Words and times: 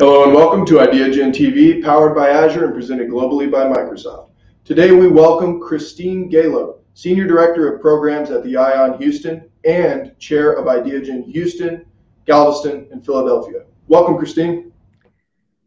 Hello 0.00 0.24
and 0.24 0.32
welcome 0.32 0.64
to 0.64 0.76
IdeaGen 0.76 1.30
TV, 1.30 1.84
powered 1.84 2.14
by 2.14 2.30
Azure 2.30 2.64
and 2.64 2.72
presented 2.72 3.10
globally 3.10 3.50
by 3.50 3.64
Microsoft. 3.64 4.30
Today 4.64 4.92
we 4.92 5.08
welcome 5.08 5.60
Christine 5.60 6.30
Galib, 6.30 6.78
Senior 6.94 7.26
Director 7.26 7.70
of 7.70 7.82
Programs 7.82 8.30
at 8.30 8.42
the 8.42 8.56
ION 8.56 8.96
Houston 8.96 9.50
and 9.66 10.18
Chair 10.18 10.52
of 10.52 10.64
IdeaGen 10.64 11.30
Houston, 11.30 11.84
Galveston, 12.24 12.88
and 12.90 13.04
Philadelphia. 13.04 13.66
Welcome, 13.88 14.16
Christine. 14.16 14.72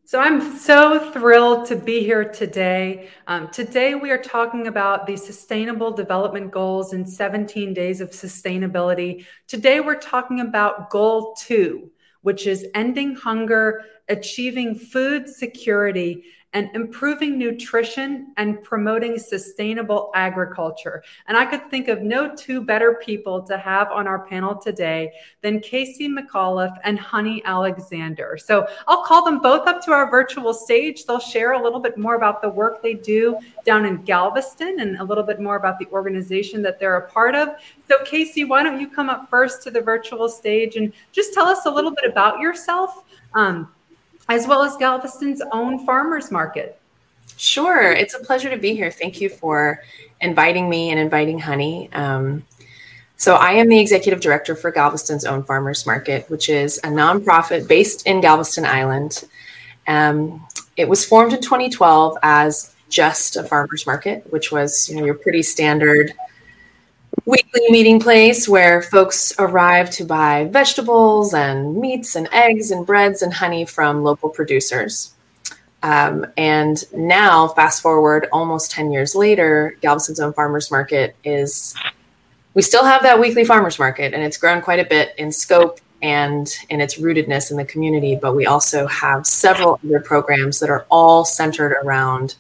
So 0.06 0.20
I'm 0.20 0.58
so 0.58 1.12
thrilled 1.12 1.68
to 1.68 1.76
be 1.76 2.04
here 2.04 2.26
today. 2.26 3.10
Um, 3.28 3.50
today 3.50 3.94
we 3.94 4.10
are 4.10 4.18
talking 4.18 4.66
about 4.66 5.06
the 5.06 5.16
Sustainable 5.16 5.92
Development 5.92 6.50
Goals 6.50 6.94
in 6.94 7.06
17 7.06 7.72
Days 7.76 8.02
of 8.02 8.10
Sustainability. 8.10 9.26
Today 9.48 9.80
we're 9.80 10.00
talking 10.00 10.40
about 10.40 10.90
Goal 10.90 11.36
2, 11.40 11.92
which 12.24 12.48
is 12.48 12.66
ending 12.74 13.16
hunger 13.16 13.84
achieving 14.10 14.76
food 14.76 15.30
security 15.30 16.24
and 16.54 16.70
improving 16.74 17.38
nutrition 17.38 18.32
and 18.38 18.64
promoting 18.64 19.18
sustainable 19.18 20.12
agriculture. 20.14 21.04
And 21.28 21.36
I 21.36 21.46
could 21.46 21.70
think 21.70 21.88
of 21.88 22.02
no 22.02 22.34
two 22.36 22.62
better 22.62 23.00
people 23.04 23.42
to 23.44 23.58
have 23.58 23.92
on 23.92 24.08
our 24.08 24.26
panel 24.26 24.56
today 24.56 25.12
than 25.42 25.60
Casey 25.60 26.08
McAuliffe 26.08 26.78
and 26.84 27.00
Honi 27.00 27.44
Alexander. 27.46 28.38
So 28.38 28.68
I'll 28.88 29.04
call 29.04 29.26
them 29.26 29.40
both 29.40 29.68
up 29.68 29.84
to 29.86 29.92
our 29.92 30.10
virtual 30.10 30.54
stage. 30.54 31.06
They'll 31.06 31.20
share 31.20 31.54
a 31.54 31.62
little 31.62 31.80
bit 31.80 31.98
more 31.98 32.16
about 32.16 32.42
the 32.42 32.50
work 32.50 32.82
they 32.82 32.94
do 32.94 33.38
down 33.66 33.86
in 33.86 34.04
Galveston 34.04 34.80
and 34.80 34.98
a 34.98 35.04
little 35.04 35.24
bit 35.24 35.40
more 35.40 35.56
about 35.56 35.80
the 35.80 35.88
organization 35.88 36.62
that 36.62 36.80
they're 36.80 36.98
a 36.98 37.10
part 37.10 37.36
of. 37.36 37.50
So, 37.88 38.04
Casey, 38.06 38.44
why 38.44 38.64
don't 38.64 38.80
you 38.80 38.90
come 38.90 39.10
up 39.10 39.30
first 39.30 39.64
to 39.64 39.72
the 39.72 39.82
virtual 39.82 40.30
stage 40.30 40.76
and 40.76 40.94
just 41.12 41.34
tell 41.34 41.48
us 41.48 41.66
a 41.66 41.72
little 41.72 41.92
bit 41.92 42.10
about 42.10 42.40
yourself? 42.40 43.04
Um, 43.34 43.72
as 44.30 44.48
well 44.48 44.64
as 44.64 44.76
Galveston's 44.78 45.42
own 45.52 45.86
farmers 45.86 46.32
market. 46.32 46.80
Sure. 47.38 47.92
It's 47.92 48.14
a 48.14 48.20
pleasure 48.20 48.50
to 48.50 48.58
be 48.58 48.76
here. 48.76 48.92
Thank 48.92 49.20
you 49.20 49.30
for 49.30 49.82
inviting 50.22 50.70
me 50.70 50.90
and 50.92 51.00
inviting 51.00 51.40
Honi. 51.40 51.92
Um, 51.94 52.44
so, 53.18 53.36
I 53.36 53.54
am 53.54 53.70
the 53.70 53.80
executive 53.80 54.20
director 54.20 54.56
for 54.56 54.70
Galveston's 54.70 55.24
own 55.24 55.44
farmers 55.44 55.86
market, 55.86 56.30
which 56.30 56.50
is 56.50 56.78
a 56.80 56.88
nonprofit 56.88 57.68
based 57.70 58.06
in 58.06 58.20
Galveston 58.20 58.66
Island. 58.66 59.24
Um, 59.88 60.46
it 60.76 60.90
was 60.90 61.06
formed 61.06 61.32
in 61.32 61.42
2012 61.42 62.18
as 62.22 62.74
just 62.90 63.38
a 63.38 63.44
farmers 63.44 63.86
market, 63.86 64.30
which 64.32 64.52
was 64.52 64.90
you 64.90 64.98
know 64.98 65.06
your 65.06 65.16
pretty 65.16 65.42
standard 65.42 66.14
weekly 67.26 67.62
meeting 67.70 68.00
place 68.00 68.48
where 68.48 68.82
folks 68.82 69.34
arrive 69.40 69.90
to 69.92 70.06
buy 70.06 70.46
vegetables 70.52 71.34
and 71.34 71.78
meats 71.78 72.16
and 72.16 72.28
eggs 72.32 72.72
and 72.72 72.86
breads 72.86 73.22
and 73.22 73.34
honey 73.34 73.66
from 73.66 74.04
local 74.04 74.30
producers. 74.30 75.14
Um, 75.84 76.26
and 76.38 76.82
now, 76.94 77.50
fast 77.50 77.82
forward 77.82 78.28
almost 78.32 78.72
10 78.72 78.92
years 78.92 79.16
later, 79.16 79.78
Galveston's 79.82 80.20
own 80.20 80.34
farmers 80.34 80.72
market 80.72 81.16
is, 81.26 81.76
we 82.54 82.62
still 82.62 82.86
have 82.86 83.04
that 83.04 83.20
weekly 83.20 83.44
farmers 83.44 83.78
market, 83.80 84.14
and 84.14 84.24
it's 84.24 84.38
grown 84.38 84.62
quite 84.62 84.80
a 84.80 84.86
bit 84.86 85.14
in 85.18 85.32
scope 85.32 85.80
and 86.02 86.54
in 86.70 86.80
its 86.80 87.00
rootedness 87.00 87.52
in 87.52 87.58
the 87.58 87.66
community. 87.66 88.16
But 88.16 88.34
we 88.34 88.46
also 88.46 88.88
have 88.88 89.28
several 89.28 89.80
other 89.84 90.00
programs 90.00 90.60
that 90.60 90.70
are 90.70 90.86
all 90.90 91.26
centered 91.26 91.74
around 91.84 92.36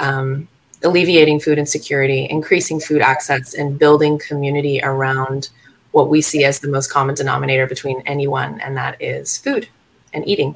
um, 0.00 0.48
alleviating 0.84 1.40
food 1.40 1.58
insecurity, 1.58 2.26
increasing 2.28 2.80
food 2.80 3.02
access, 3.02 3.54
and 3.54 3.78
building 3.78 4.18
community 4.18 4.80
around 4.82 5.48
what 5.92 6.08
we 6.08 6.20
see 6.20 6.44
as 6.44 6.60
the 6.60 6.68
most 6.68 6.90
common 6.90 7.14
denominator 7.14 7.66
between 7.66 8.02
anyone, 8.06 8.60
and 8.60 8.76
that 8.76 9.00
is 9.00 9.38
food 9.38 9.68
and 10.12 10.26
eating. 10.26 10.54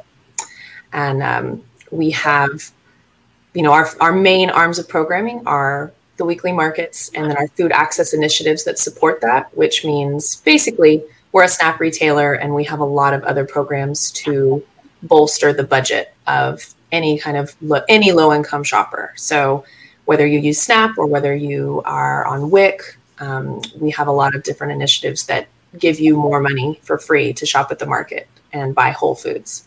And 0.93 1.23
um, 1.23 1.65
we 1.91 2.11
have, 2.11 2.71
you 3.55 3.63
know, 3.63 3.73
our, 3.73 3.89
our 4.01 4.13
main 4.13 4.51
arms 4.51 4.79
of 4.79 4.89
programming 4.89 5.47
are 5.47 5.93
the 6.17 6.25
weekly 6.25 6.53
markets 6.53 7.11
and 7.15 7.29
then 7.29 7.37
our 7.37 7.49
food 7.49 7.73
access 7.73 8.15
initiatives 8.15 8.65
that 8.65 8.79
support 8.79 9.21
that, 9.21 9.55
which 9.57 9.85
means 9.85 10.37
basically 10.37 11.03
we're 11.33 11.45
a 11.45 11.49
SNAP 11.49 11.81
retailer 11.81 12.33
and 12.33 12.55
we 12.55 12.65
have 12.65 12.81
a 12.81 12.85
lot 12.85 13.13
of 13.13 13.23
other 13.25 13.45
programs 13.45 14.11
to 14.13 14.65
bolster 15.03 15.53
the 15.53 15.63
budget 15.63 16.15
of 16.27 16.75
any 16.93 17.19
kind 17.19 17.37
of 17.37 17.55
lo- 17.61 17.85
any 17.89 18.13
low 18.13 18.33
income 18.33 18.65
shopper. 18.65 19.13
So 19.17 19.65
whether 20.07 20.27
you 20.27 20.39
use 20.39 20.61
Snap 20.61 20.97
or 20.97 21.07
whether 21.07 21.35
you 21.35 21.83
are 21.85 22.25
on 22.25 22.51
WIC, 22.51 22.81
um, 23.19 23.61
we 23.79 23.91
have 23.91 24.09
a 24.09 24.13
lot 24.13 24.35
of 24.35 24.43
different 24.43 24.73
initiatives 24.73 25.27
that 25.27 25.49
give 25.79 26.01
you 26.01 26.17
more 26.17 26.41
money 26.41 26.81
for 26.83 26.97
free 26.97 27.33
to 27.35 27.45
shop 27.45 27.71
at 27.71 27.79
the 27.79 27.87
market 27.87 28.29
and 28.53 28.75
buy 28.75 28.91
whole 28.91 29.15
foods. 29.15 29.67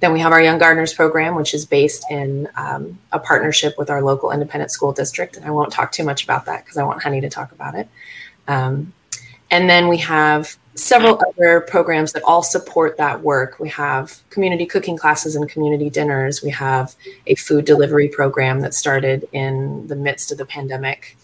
Then 0.00 0.12
we 0.12 0.20
have 0.20 0.32
our 0.32 0.42
Young 0.42 0.58
Gardeners 0.58 0.92
program, 0.92 1.34
which 1.34 1.54
is 1.54 1.64
based 1.64 2.04
in 2.10 2.48
um, 2.56 2.98
a 3.12 3.18
partnership 3.18 3.74
with 3.78 3.90
our 3.90 4.02
local 4.02 4.30
independent 4.30 4.70
school 4.70 4.92
district. 4.92 5.36
And 5.36 5.44
I 5.44 5.50
won't 5.50 5.72
talk 5.72 5.90
too 5.90 6.04
much 6.04 6.24
about 6.24 6.44
that 6.46 6.64
because 6.64 6.76
I 6.76 6.84
want 6.84 7.02
Honi 7.02 7.20
to 7.22 7.30
talk 7.30 7.52
about 7.52 7.74
it. 7.74 7.88
Um, 8.46 8.92
and 9.50 9.70
then 9.70 9.88
we 9.88 9.98
have 9.98 10.56
several 10.76 11.20
other 11.28 11.62
programs 11.62 12.12
that 12.12 12.22
all 12.24 12.42
support 12.42 12.96
that 12.98 13.22
work. 13.22 13.58
We 13.58 13.68
have 13.70 14.20
community 14.30 14.66
cooking 14.66 14.96
classes 14.96 15.34
and 15.34 15.48
community 15.48 15.90
dinners. 15.90 16.42
We 16.42 16.50
have 16.50 16.94
a 17.26 17.34
food 17.34 17.64
delivery 17.64 18.08
program 18.08 18.60
that 18.60 18.74
started 18.74 19.26
in 19.32 19.88
the 19.88 19.96
midst 19.96 20.30
of 20.30 20.38
the 20.38 20.46
pandemic. 20.46 21.16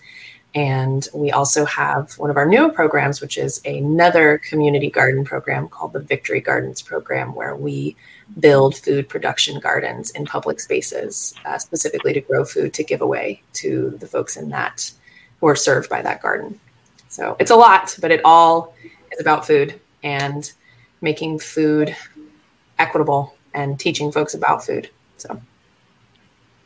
And 0.55 1.07
we 1.15 1.31
also 1.31 1.65
have 1.65 2.13
one 2.19 2.31
of 2.31 2.37
our 2.37 2.47
newer 2.47 2.71
programs, 2.71 3.21
which 3.21 3.39
is 3.39 3.61
another 3.65 4.39
community 4.39 4.91
garden 4.91 5.25
program 5.25 5.69
called 5.69 5.93
the 5.93 6.01
Victory 6.01 6.41
Gardens 6.41 6.83
program, 6.83 7.35
where 7.35 7.57
we 7.57 7.97
build 8.39 8.77
food 8.77 9.09
production 9.09 9.61
gardens 9.61 10.11
in 10.11 10.25
public 10.25 10.61
spaces, 10.61 11.35
uh, 11.45 11.59
specifically 11.59 12.13
to 12.13 12.21
grow 12.21 12.45
food 12.45 12.75
to 12.75 12.85
give 12.85 13.01
away 13.01 13.43
to 13.55 13.91
the 14.01 14.07
folks 14.07 14.37
in 14.37 14.51
that 14.51 14.93
who 15.41 15.47
are 15.47 15.57
served 15.57 15.89
by 15.89 16.03
that 16.03 16.23
garden. 16.23 16.59
So 17.09 17.37
it's 17.39 17.51
a 17.51 17.57
lot, 17.57 17.97
but 18.01 18.11
it 18.11 18.23
all 18.25 18.75
is 19.13 19.21
about 19.21 19.47
food 19.47 19.79
and 20.03 20.53
making 21.01 21.39
food 21.39 21.95
equitable 22.79 23.35
and 23.55 23.79
teaching 23.79 24.11
folks 24.11 24.35
about 24.35 24.65
food. 24.65 24.91
So. 25.19 25.41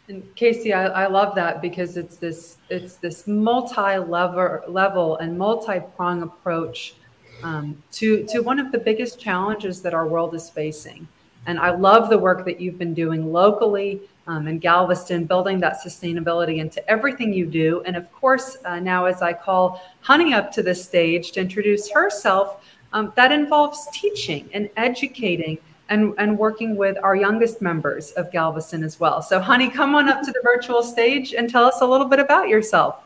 And 0.09 0.23
Casey, 0.37 0.73
I, 0.73 0.87
I 0.87 1.07
love 1.09 1.35
that 1.35 1.61
because 1.61 1.97
it's 1.97 2.17
this 2.17 2.59
it's 2.71 2.95
this 2.97 3.27
multi-level 3.27 4.61
level 4.69 5.17
and 5.17 5.37
multi-prong 5.37 6.23
approach 6.23 6.95
um, 7.43 7.83
to 7.93 8.25
to 8.27 8.41
one 8.41 8.61
of 8.61 8.71
the 8.71 8.79
biggest 8.79 9.19
challenges 9.19 9.83
that 9.83 9.95
our 9.95 10.07
world 10.07 10.35
is 10.35 10.49
facing. 10.49 11.09
And 11.47 11.59
I 11.59 11.71
love 11.71 12.09
the 12.09 12.19
work 12.19 12.45
that 12.45 12.61
you've 12.61 12.79
been 12.79 12.95
doing 12.95 13.33
locally 13.33 14.01
um, 14.27 14.49
in 14.49 14.59
Galveston, 14.59 15.25
building 15.25 15.61
that 15.61 15.79
sustainability 15.85 16.59
into 16.59 16.87
everything 16.91 17.33
you 17.33 17.47
do. 17.47 17.83
And 17.87 17.97
of 17.97 18.11
course, 18.13 18.57
uh, 18.65 18.81
now 18.81 19.05
as 19.05 19.23
I 19.23 19.33
call 19.33 19.83
Honi 20.03 20.35
up 20.35 20.53
to 20.53 20.63
the 20.63 20.75
stage 20.75 21.33
to 21.33 21.41
introduce 21.41 21.91
herself, 21.91 22.65
um, 22.93 23.13
that 23.17 23.33
involves 23.33 23.87
teaching 23.93 24.49
and 24.53 24.71
educating 24.77 25.59
and, 25.89 26.15
and 26.19 26.37
working 26.37 26.77
with 26.77 26.97
our 27.03 27.15
youngest 27.15 27.63
members 27.63 28.11
of 28.13 28.33
Galveston 28.33 28.83
as 28.83 28.99
well. 28.99 29.23
So, 29.23 29.39
Honi, 29.39 29.71
come 29.71 29.95
on 29.95 30.09
up 30.09 30.23
to 30.23 30.33
the 30.33 30.41
virtual 30.43 30.83
stage 30.83 31.33
and 31.33 31.49
tell 31.49 31.65
us 31.65 31.81
a 31.81 31.87
little 31.87 32.07
bit 32.07 32.19
about 32.19 32.49
yourself. 32.49 33.03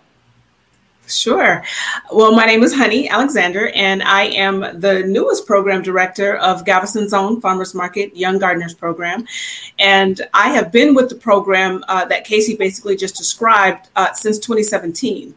Sure. 1.11 1.63
Well, 2.13 2.33
my 2.35 2.47
name 2.47 2.63
is 2.63 2.75
Honi 2.75 3.09
Alexander, 3.09 3.71
and 3.71 4.03
I 4.03 4.25
am 4.25 4.61
the 4.81 5.03
newest 5.07 5.47
program 5.47 5.83
director 5.83 6.37
of 6.37 6.65
Galveston's 6.65 7.13
own 7.13 7.41
Farmers 7.41 7.75
Market 7.75 8.17
Young 8.17 8.39
Gardeners 8.39 8.75
program. 8.75 9.27
And 9.79 10.21
I 10.33 10.51
have 10.51 10.71
been 10.71 10.95
with 10.95 11.09
the 11.09 11.17
program 11.17 11.85
uh, 11.89 12.05
that 12.07 12.25
Casey 12.25 12.57
basically 12.57 12.97
just 12.97 13.17
described 13.17 13.89
uh, 13.97 14.13
since 14.13 14.39
2017. 14.39 15.35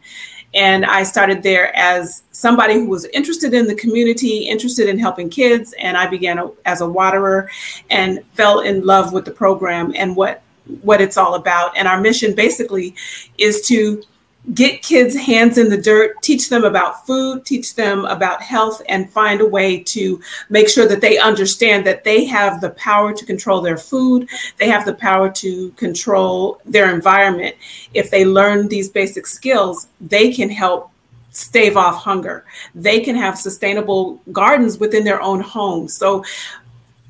And 0.54 0.86
I 0.86 1.02
started 1.02 1.42
there 1.42 1.76
as 1.76 2.22
somebody 2.30 2.74
who 2.74 2.86
was 2.86 3.06
interested 3.06 3.54
in 3.54 3.66
the 3.66 3.74
community, 3.74 4.48
interested 4.48 4.88
in 4.88 4.98
helping 4.98 5.28
kids. 5.28 5.74
And 5.80 5.96
I 5.96 6.06
began 6.06 6.38
a, 6.38 6.50
as 6.64 6.80
a 6.80 6.88
waterer 6.88 7.50
and 7.90 8.24
fell 8.34 8.60
in 8.60 8.86
love 8.86 9.12
with 9.12 9.24
the 9.24 9.32
program 9.32 9.92
and 9.96 10.14
what, 10.14 10.42
what 10.82 11.00
it's 11.00 11.16
all 11.16 11.34
about. 11.34 11.76
And 11.76 11.88
our 11.88 12.00
mission 12.00 12.34
basically 12.34 12.94
is 13.36 13.66
to 13.68 14.04
get 14.52 14.82
kids' 14.82 15.16
hands 15.16 15.56
in 15.56 15.70
the 15.70 15.80
dirt, 15.80 16.20
teach 16.22 16.50
them 16.50 16.64
about 16.64 17.06
food, 17.06 17.46
teach 17.46 17.74
them 17.74 18.04
about 18.04 18.42
health, 18.42 18.82
and 18.88 19.10
find 19.10 19.40
a 19.40 19.46
way 19.46 19.78
to 19.78 20.20
make 20.50 20.68
sure 20.68 20.86
that 20.86 21.00
they 21.00 21.18
understand 21.18 21.86
that 21.86 22.04
they 22.04 22.24
have 22.26 22.60
the 22.60 22.70
power 22.70 23.14
to 23.14 23.24
control 23.24 23.62
their 23.62 23.78
food, 23.78 24.28
they 24.58 24.68
have 24.68 24.84
the 24.84 24.94
power 24.94 25.30
to 25.30 25.70
control 25.72 26.60
their 26.66 26.94
environment. 26.94 27.56
If 27.94 28.10
they 28.10 28.26
learn 28.26 28.68
these 28.68 28.90
basic 28.90 29.26
skills, 29.26 29.88
they 30.00 30.30
can 30.30 30.50
help 30.50 30.90
stave 31.30 31.76
off 31.76 31.96
hunger. 31.96 32.44
They 32.74 33.00
can 33.00 33.16
have 33.16 33.38
sustainable 33.38 34.20
gardens 34.30 34.78
within 34.78 35.04
their 35.04 35.22
own 35.22 35.40
homes. 35.40 35.96
So, 35.96 36.24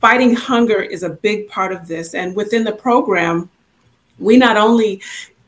fighting 0.00 0.34
hunger 0.34 0.80
is 0.82 1.02
a 1.02 1.10
big 1.10 1.48
part 1.48 1.72
of 1.72 1.88
this. 1.88 2.14
And 2.14 2.36
within 2.36 2.64
the 2.64 2.72
program, 2.72 3.50
we 4.18 4.36
not 4.36 4.56
only 4.56 5.02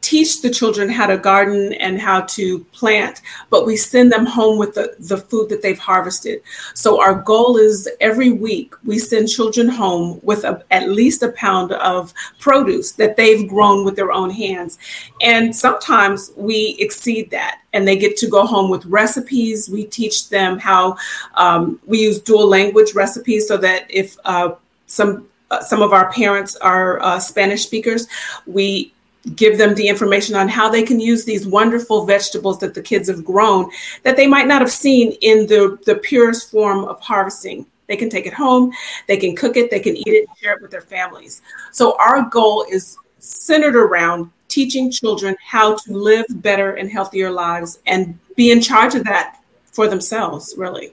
teach 0.07 0.41
the 0.41 0.49
children 0.49 0.89
how 0.89 1.05
to 1.09 1.19
garden 1.19 1.73
and 1.75 2.01
how 2.01 2.21
to 2.21 2.61
plant, 2.67 3.23
but 3.51 3.67
we 3.67 3.77
send 3.77 4.13
them 4.13 4.25
home 4.25 4.57
with 4.57 4.73
the, 4.75 4.95
the 5.01 5.17
food 5.17 5.49
that 5.49 5.63
they've 5.63 5.81
harvested. 5.81 6.41
So 6.75 7.01
our 7.01 7.15
goal 7.15 7.57
is 7.57 7.89
every 8.01 8.31
week 8.31 8.73
we 8.85 9.01
send 9.01 9.29
children 9.29 9.69
home 9.69 10.21
with 10.23 10.45
a, 10.45 10.63
at 10.71 10.89
least 10.91 11.25
a 11.25 11.33
pound 11.33 11.73
of 11.73 12.15
produce 12.39 12.93
that 12.93 13.17
they've 13.17 13.49
grown 13.49 13.85
with 13.85 13.97
their 13.97 14.13
own 14.13 14.31
hands. 14.31 14.79
And 15.23 15.55
sometimes 15.55 16.31
we 16.37 16.77
exceed 16.79 17.33
that 17.33 17.63
and 17.73 17.87
they 17.87 17.97
get 17.97 18.17
to 18.19 18.29
go 18.29 18.47
home 18.47 18.71
with 18.71 18.87
recipes. 18.87 19.69
We 19.69 19.87
teach 19.87 20.29
them 20.29 20.61
how 20.61 20.99
um, 21.35 21.81
we 21.85 21.99
use 21.99 22.21
dual 22.21 22.47
language 22.47 22.95
recipes 22.95 23.49
so 23.49 23.57
that 23.57 23.91
if 23.91 24.17
uh, 24.25 24.55
some 24.87 25.29
uh, 25.49 25.61
some 25.61 25.81
of 25.81 25.93
our 25.93 26.11
parents 26.13 26.57
are 26.57 27.01
uh, 27.03 27.21
Spanish 27.21 27.63
speakers, 27.65 28.09
we 28.47 28.93
give 29.35 29.59
them 29.59 29.75
the 29.75 29.89
information 29.89 30.37
on 30.37 30.49
how 30.49 30.69
they 30.69 30.83
can 30.83 31.01
use 31.01 31.25
these 31.25 31.47
wonderful 31.47 32.07
vegetables 32.07 32.59
that 32.61 32.75
the 32.75 32.83
kids 32.83 33.09
have 33.09 33.25
grown 33.25 33.71
that 34.03 34.17
they 34.17 34.27
might 34.27 34.47
not 34.47 34.61
have 34.61 34.71
seen 34.71 35.13
in 35.23 35.47
the, 35.47 35.79
the 35.85 35.97
purest 35.97 36.51
form 36.51 36.85
of 36.85 37.01
harvesting. 37.01 37.67
They 37.89 37.97
can 37.97 38.09
take 38.11 38.27
it 38.27 38.33
home, 38.33 38.73
they 39.07 39.17
can 39.17 39.35
cook 39.35 39.57
it, 39.57 39.71
they 39.71 39.81
can 39.81 39.97
eat 39.97 40.09
it, 40.09 40.29
share 40.41 40.55
it 40.55 40.63
with 40.63 40.71
their 40.71 40.81
families. 40.81 41.43
So, 41.73 41.97
our 41.99 42.29
goal 42.29 42.67
is 42.71 42.97
centered 43.19 43.77
around 43.77 44.31
teaching 44.49 44.91
children 44.91 45.37
how 45.45 45.77
to 45.77 45.93
live 45.93 46.27
better 46.31 46.75
and 46.75 46.91
healthier 46.91 47.31
lives 47.31 47.79
and 47.87 48.19
be 48.37 48.51
in 48.51 48.61
charge 48.61 48.95
of 48.95 49.05
that 49.05 49.41
for 49.73 49.89
themselves, 49.89 50.55
really. 50.57 50.93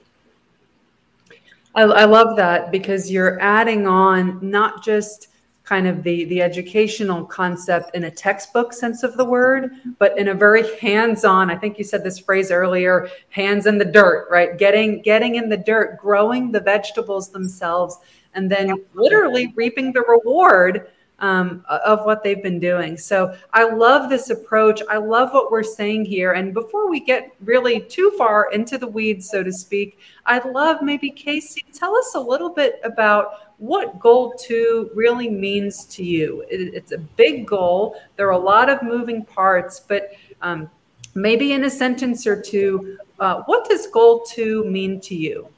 I, 1.74 1.82
I 1.82 2.04
love 2.04 2.36
that 2.36 2.70
because 2.70 3.10
you're 3.10 3.40
adding 3.40 3.86
on 3.86 4.38
not 4.48 4.84
just 4.84 5.28
kind 5.64 5.86
of 5.86 6.02
the 6.02 6.24
the 6.26 6.42
educational 6.42 7.24
concept 7.24 7.94
in 7.94 8.04
a 8.04 8.10
textbook 8.10 8.72
sense 8.72 9.02
of 9.02 9.16
the 9.16 9.24
word 9.24 9.72
but 9.98 10.16
in 10.18 10.28
a 10.28 10.34
very 10.34 10.78
hands-on 10.78 11.50
i 11.50 11.56
think 11.56 11.78
you 11.78 11.84
said 11.84 12.04
this 12.04 12.18
phrase 12.18 12.50
earlier 12.50 13.08
hands 13.30 13.66
in 13.66 13.78
the 13.78 13.84
dirt 13.84 14.28
right 14.30 14.58
getting 14.58 15.00
getting 15.02 15.36
in 15.36 15.48
the 15.48 15.56
dirt 15.56 15.98
growing 15.98 16.52
the 16.52 16.60
vegetables 16.60 17.30
themselves 17.30 17.98
and 18.34 18.50
then 18.50 18.74
literally 18.94 19.52
reaping 19.56 19.92
the 19.92 20.02
reward 20.02 20.88
um, 21.20 21.64
of 21.68 22.04
what 22.04 22.22
they've 22.22 22.42
been 22.42 22.58
doing. 22.58 22.96
So 22.96 23.34
I 23.52 23.70
love 23.70 24.10
this 24.10 24.30
approach. 24.30 24.82
I 24.90 24.96
love 24.96 25.32
what 25.32 25.50
we're 25.50 25.62
saying 25.62 26.04
here. 26.04 26.32
And 26.32 26.52
before 26.52 26.90
we 26.90 27.00
get 27.00 27.34
really 27.40 27.80
too 27.80 28.12
far 28.18 28.50
into 28.52 28.78
the 28.78 28.86
weeds, 28.86 29.30
so 29.30 29.42
to 29.42 29.52
speak, 29.52 29.98
I'd 30.26 30.44
love 30.44 30.82
maybe 30.82 31.10
Casey 31.10 31.64
tell 31.72 31.96
us 31.96 32.14
a 32.14 32.20
little 32.20 32.50
bit 32.50 32.80
about 32.82 33.43
what 33.58 33.98
goal 33.98 34.34
two 34.38 34.90
really 34.94 35.28
means 35.28 35.84
to 35.86 36.04
you. 36.04 36.44
It, 36.50 36.74
it's 36.74 36.92
a 36.92 36.98
big 36.98 37.46
goal. 37.46 37.96
There 38.16 38.26
are 38.26 38.32
a 38.32 38.38
lot 38.38 38.68
of 38.68 38.82
moving 38.82 39.24
parts, 39.24 39.80
but 39.80 40.12
um, 40.42 40.70
maybe 41.14 41.52
in 41.52 41.64
a 41.64 41.70
sentence 41.70 42.26
or 42.26 42.40
two, 42.40 42.98
uh, 43.20 43.42
what 43.46 43.68
does 43.68 43.86
goal 43.88 44.24
two 44.24 44.64
mean 44.64 45.00
to 45.02 45.14
you? 45.14 45.48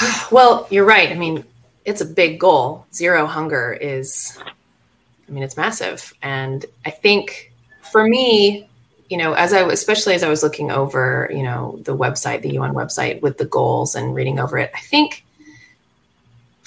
Well, 0.32 0.66
you're 0.70 0.84
right. 0.84 1.10
I 1.10 1.14
mean, 1.14 1.44
it's 1.84 2.00
a 2.00 2.04
big 2.04 2.40
goal. 2.40 2.86
Zero 2.92 3.26
hunger 3.26 3.72
is, 3.72 4.36
I 5.28 5.30
mean, 5.30 5.44
it's 5.44 5.56
massive. 5.56 6.12
And 6.22 6.64
I 6.84 6.90
think 6.90 7.52
for 7.92 8.08
me, 8.08 8.68
you 9.08 9.16
know, 9.16 9.34
as 9.34 9.52
I, 9.52 9.60
especially 9.70 10.14
as 10.14 10.22
I 10.22 10.28
was 10.28 10.42
looking 10.42 10.70
over, 10.70 11.30
you 11.32 11.42
know, 11.42 11.78
the 11.82 11.96
website, 11.96 12.42
the 12.42 12.54
UN 12.54 12.74
website 12.74 13.20
with 13.20 13.38
the 13.38 13.44
goals 13.44 13.94
and 13.94 14.14
reading 14.14 14.40
over 14.40 14.58
it, 14.58 14.72
I 14.74 14.80
think 14.80 15.23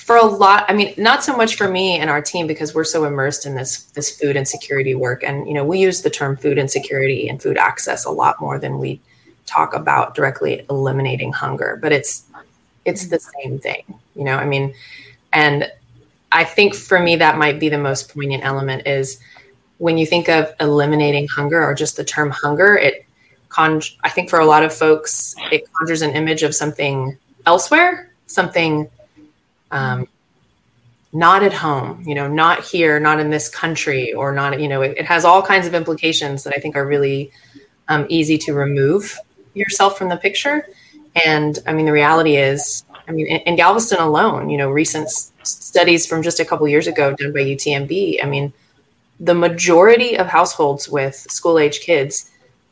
for 0.07 0.15
a 0.15 0.25
lot 0.25 0.63
i 0.69 0.74
mean 0.74 0.94
not 0.98 1.21
so 1.21 1.36
much 1.36 1.57
for 1.57 1.68
me 1.68 1.98
and 2.00 2.09
our 2.09 2.21
team 2.21 2.48
because 2.48 2.74
we're 2.74 2.86
so 2.86 3.04
immersed 3.04 3.45
in 3.45 3.56
this 3.56 3.83
this 3.92 4.18
food 4.18 4.38
insecurity 4.38 4.95
work. 4.95 5.21
And 5.21 5.45
you 5.45 5.54
know 5.54 5.65
we 5.65 5.80
use 5.80 6.01
the 6.01 6.09
term 6.09 6.38
food 6.38 6.57
insecurity 6.57 7.27
and 7.27 7.42
food 7.42 7.57
access 7.57 8.06
a 8.06 8.09
lot 8.09 8.39
more 8.39 8.57
than 8.57 8.80
we 8.80 9.01
talk 9.45 9.75
about 9.75 10.15
directly 10.15 10.65
eliminating 10.69 11.33
hunger 11.33 11.77
but 11.81 11.92
it's 11.92 12.24
it's 12.86 13.07
the 13.07 13.19
same 13.19 13.59
thing 13.59 13.83
you 14.15 14.24
know 14.24 14.38
i 14.38 14.45
mean 14.45 14.74
and 15.33 15.69
i 16.31 16.44
think 16.44 16.74
for 16.74 17.00
me 17.00 17.18
that 17.18 17.38
might 17.38 17.59
be 17.59 17.68
the 17.68 17.77
most 17.77 18.13
poignant 18.13 18.45
element 18.45 18.88
is 18.88 19.19
when 19.77 19.98
you 19.98 20.06
think 20.06 20.30
of 20.30 20.54
eliminating 20.62 21.27
hunger 21.27 21.62
or 21.62 21.74
just 21.74 21.98
the 21.98 22.04
term 22.04 22.30
hunger 22.30 22.77
it 22.77 23.06
con 23.50 23.81
i 24.06 24.09
think 24.09 24.30
for 24.30 24.39
a 24.39 24.45
lot 24.45 24.63
of 24.63 24.74
folks 24.74 25.36
it 25.51 25.63
conjures 25.74 26.01
an 26.01 26.12
image 26.12 26.44
of 26.44 26.56
something 26.56 27.18
elsewhere 27.45 28.13
something 28.27 28.89
um, 29.71 30.07
not 31.13 31.43
at 31.43 31.53
home, 31.53 32.03
you 32.05 32.15
know, 32.15 32.27
not 32.27 32.63
here, 32.63 32.99
not 32.99 33.19
in 33.19 33.29
this 33.29 33.49
country, 33.49 34.13
or 34.13 34.33
not, 34.33 34.59
you 34.59 34.67
know, 34.67 34.81
it, 34.81 34.97
it 34.97 35.05
has 35.05 35.25
all 35.25 35.41
kinds 35.41 35.65
of 35.65 35.73
implications 35.73 36.43
that 36.43 36.53
I 36.55 36.59
think 36.59 36.75
are 36.75 36.85
really 36.85 37.31
um, 37.87 38.05
easy 38.09 38.37
to 38.39 38.53
remove 38.53 39.17
yourself 39.53 39.97
from 39.97 40.09
the 40.09 40.17
picture. 40.17 40.67
And 41.25 41.57
I 41.65 41.73
mean, 41.73 41.85
the 41.85 41.91
reality 41.91 42.35
is, 42.35 42.83
I 43.07 43.11
mean, 43.11 43.27
in, 43.27 43.39
in 43.41 43.55
Galveston 43.55 43.99
alone, 43.99 44.49
you 44.49 44.57
know, 44.57 44.69
recent 44.69 45.05
s- 45.05 45.31
studies 45.43 46.05
from 46.05 46.21
just 46.21 46.39
a 46.39 46.45
couple 46.45 46.67
years 46.67 46.87
ago 46.87 47.13
done 47.13 47.33
by 47.33 47.39
UTMB, 47.39 48.23
I 48.23 48.27
mean, 48.27 48.53
the 49.19 49.33
majority 49.33 50.17
of 50.17 50.27
households 50.27 50.87
with 50.87 51.15
school 51.15 51.57
age 51.57 51.79
kids 51.79 52.29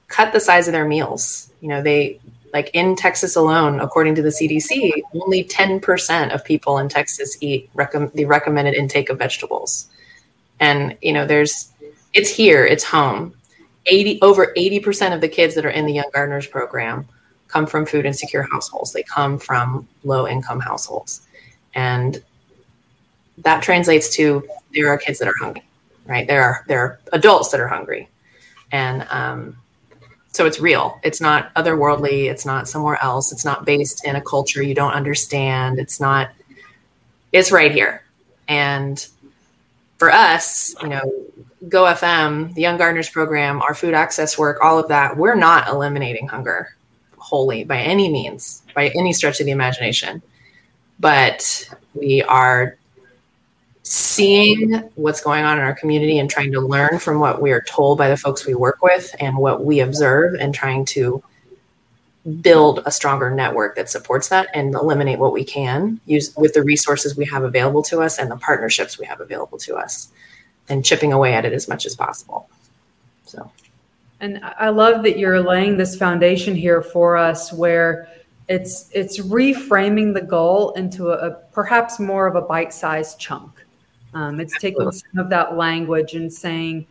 cut 0.07 0.33
the 0.33 0.39
size 0.39 0.67
of 0.67 0.73
their 0.73 0.87
meals. 0.87 1.51
You 1.61 1.69
know, 1.69 1.81
they 1.81 2.19
like 2.55 2.71
in 2.73 2.95
Texas 2.95 3.35
alone, 3.35 3.81
according 3.81 4.15
to 4.15 4.21
the 4.21 4.29
CDC, 4.29 5.01
only 5.13 5.43
10% 5.43 6.33
of 6.33 6.45
people 6.45 6.77
in 6.77 6.87
Texas 6.87 7.37
eat 7.41 7.69
rec- 7.73 8.13
the 8.13 8.23
recommended 8.23 8.75
intake 8.75 9.09
of 9.09 9.17
vegetables. 9.17 9.89
And, 10.61 10.97
you 11.01 11.11
know, 11.11 11.25
there's, 11.25 11.73
it's 12.13 12.29
here, 12.29 12.65
it's 12.65 12.85
home. 12.85 13.33
80, 13.87 14.21
over 14.21 14.53
80% 14.57 15.13
of 15.13 15.19
the 15.19 15.27
kids 15.27 15.53
that 15.55 15.65
are 15.65 15.69
in 15.69 15.85
the 15.85 15.91
Young 15.91 16.09
Gardeners 16.13 16.47
program 16.47 17.05
come 17.49 17.67
from 17.67 17.85
food 17.85 18.05
insecure 18.05 18.43
households. 18.43 18.93
They 18.93 19.03
come 19.03 19.37
from 19.37 19.85
low 20.05 20.25
income 20.25 20.61
households. 20.61 21.27
And 21.73 22.23
that 23.39 23.63
translates 23.63 24.15
to 24.15 24.47
there 24.73 24.87
are 24.87 24.97
kids 24.97 25.19
that 25.19 25.27
are 25.27 25.35
hungry, 25.41 25.65
right? 26.05 26.25
There 26.25 26.41
are, 26.41 26.63
there 26.69 26.79
are 26.79 26.99
adults 27.11 27.51
that 27.51 27.59
are 27.59 27.67
hungry. 27.67 28.07
And, 28.71 29.05
um, 29.09 29.57
so 30.35 30.45
it's 30.45 30.59
real. 30.59 30.99
It's 31.01 31.21
not 31.21 31.53
otherworldly. 31.55 32.29
It's 32.29 32.45
not 32.45 32.67
somewhere 32.67 33.01
else. 33.01 33.31
It's 33.31 33.45
not 33.45 33.65
based 33.65 34.03
in 34.05 34.17
a 34.17 34.21
culture 34.21 34.61
you 34.61 34.75
don't 34.75 34.91
understand. 34.91 35.79
It's 35.79 36.01
not 36.01 36.29
it's 37.31 37.53
right 37.53 37.71
here. 37.71 38.03
And 38.49 39.05
for 39.97 40.11
us 40.11 40.75
you 40.81 40.89
know 40.89 41.01
GoFM 41.69 42.53
the 42.53 42.61
young 42.61 42.77
gardeners 42.77 43.09
program 43.09 43.61
our 43.61 43.73
food 43.73 43.93
access 43.93 44.37
work 44.37 44.57
all 44.61 44.77
of 44.77 44.89
that 44.89 45.15
we're 45.15 45.35
not 45.35 45.69
eliminating 45.69 46.27
hunger 46.27 46.75
wholly 47.17 47.63
by 47.63 47.77
any 47.77 48.11
means 48.11 48.61
by 48.75 48.89
any 48.89 49.13
stretch 49.13 49.39
of 49.39 49.45
the 49.45 49.53
imagination. 49.53 50.21
But 50.99 51.69
we 51.93 52.23
are 52.23 52.77
seeing 53.87 54.73
what's 54.95 55.21
going 55.21 55.45
on 55.45 55.59
in 55.59 55.63
our 55.63 55.75
community 55.75 56.17
and 56.17 56.27
trying 56.27 56.51
to 56.51 56.59
learn 56.59 56.97
from 56.97 57.19
what 57.19 57.39
we 57.39 57.51
are 57.51 57.61
told 57.61 57.99
by 57.99 58.09
the 58.09 58.17
folks 58.17 58.43
we 58.43 58.55
work 58.55 58.81
with 58.81 59.15
and 59.19 59.37
what 59.37 59.63
we 59.63 59.79
observe 59.79 60.33
and 60.39 60.55
trying 60.55 60.83
to 60.83 61.23
build 62.41 62.81
a 62.87 62.91
stronger 62.91 63.29
network 63.29 63.75
that 63.75 63.87
supports 63.87 64.29
that 64.29 64.49
and 64.55 64.73
eliminate 64.73 65.19
what 65.19 65.31
we 65.31 65.43
can 65.43 65.99
use 66.07 66.35
with 66.35 66.55
the 66.55 66.63
resources 66.63 67.15
we 67.15 67.25
have 67.25 67.43
available 67.43 67.83
to 67.83 68.01
us 68.01 68.17
and 68.17 68.31
the 68.31 68.37
partnerships 68.37 68.97
we 68.97 69.05
have 69.05 69.21
available 69.21 69.59
to 69.59 69.75
us 69.75 70.09
and 70.67 70.83
chipping 70.83 71.13
away 71.13 71.35
at 71.35 71.45
it 71.45 71.53
as 71.53 71.67
much 71.67 71.85
as 71.85 71.95
possible. 71.95 72.49
So. 73.25 73.51
And 74.19 74.43
i 74.57 74.69
love 74.69 75.03
that 75.03 75.19
you're 75.19 75.41
laying 75.41 75.77
this 75.77 75.95
foundation 75.95 76.55
here 76.55 76.81
for 76.81 77.17
us 77.17 77.53
where 77.53 78.07
it's 78.47 78.89
it's 78.93 79.19
reframing 79.19 80.15
the 80.15 80.21
goal 80.21 80.71
into 80.71 81.09
a, 81.09 81.29
a 81.29 81.31
perhaps 81.51 81.99
more 81.99 82.25
of 82.25 82.35
a 82.35 82.41
bite-sized 82.41 83.19
chunk 83.19 83.64
um, 84.15 84.39
it's 84.39 84.57
taking 84.57 84.91
some 84.91 85.17
of 85.19 85.29
that 85.29 85.57
language 85.57 86.15
and 86.15 86.31
saying, 86.31 86.87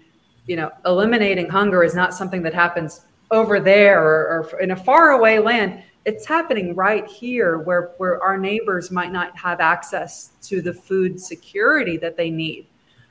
you 0.46 0.56
know, 0.56 0.70
eliminating 0.84 1.48
hunger 1.48 1.82
is 1.82 1.94
not 1.94 2.14
something 2.14 2.42
that 2.42 2.52
happens 2.52 3.00
over 3.30 3.58
there 3.58 4.02
or, 4.02 4.46
or 4.52 4.60
in 4.60 4.72
a 4.72 4.76
faraway 4.76 5.38
land. 5.38 5.82
It's 6.04 6.26
happening 6.26 6.74
right 6.74 7.06
here 7.06 7.58
where, 7.58 7.92
where 7.96 8.22
our 8.22 8.36
neighbors 8.36 8.90
might 8.90 9.10
not 9.10 9.36
have 9.38 9.60
access 9.60 10.32
to 10.42 10.60
the 10.60 10.74
food 10.74 11.18
security 11.18 11.96
that 11.96 12.18
they 12.18 12.30
need. 12.30 12.66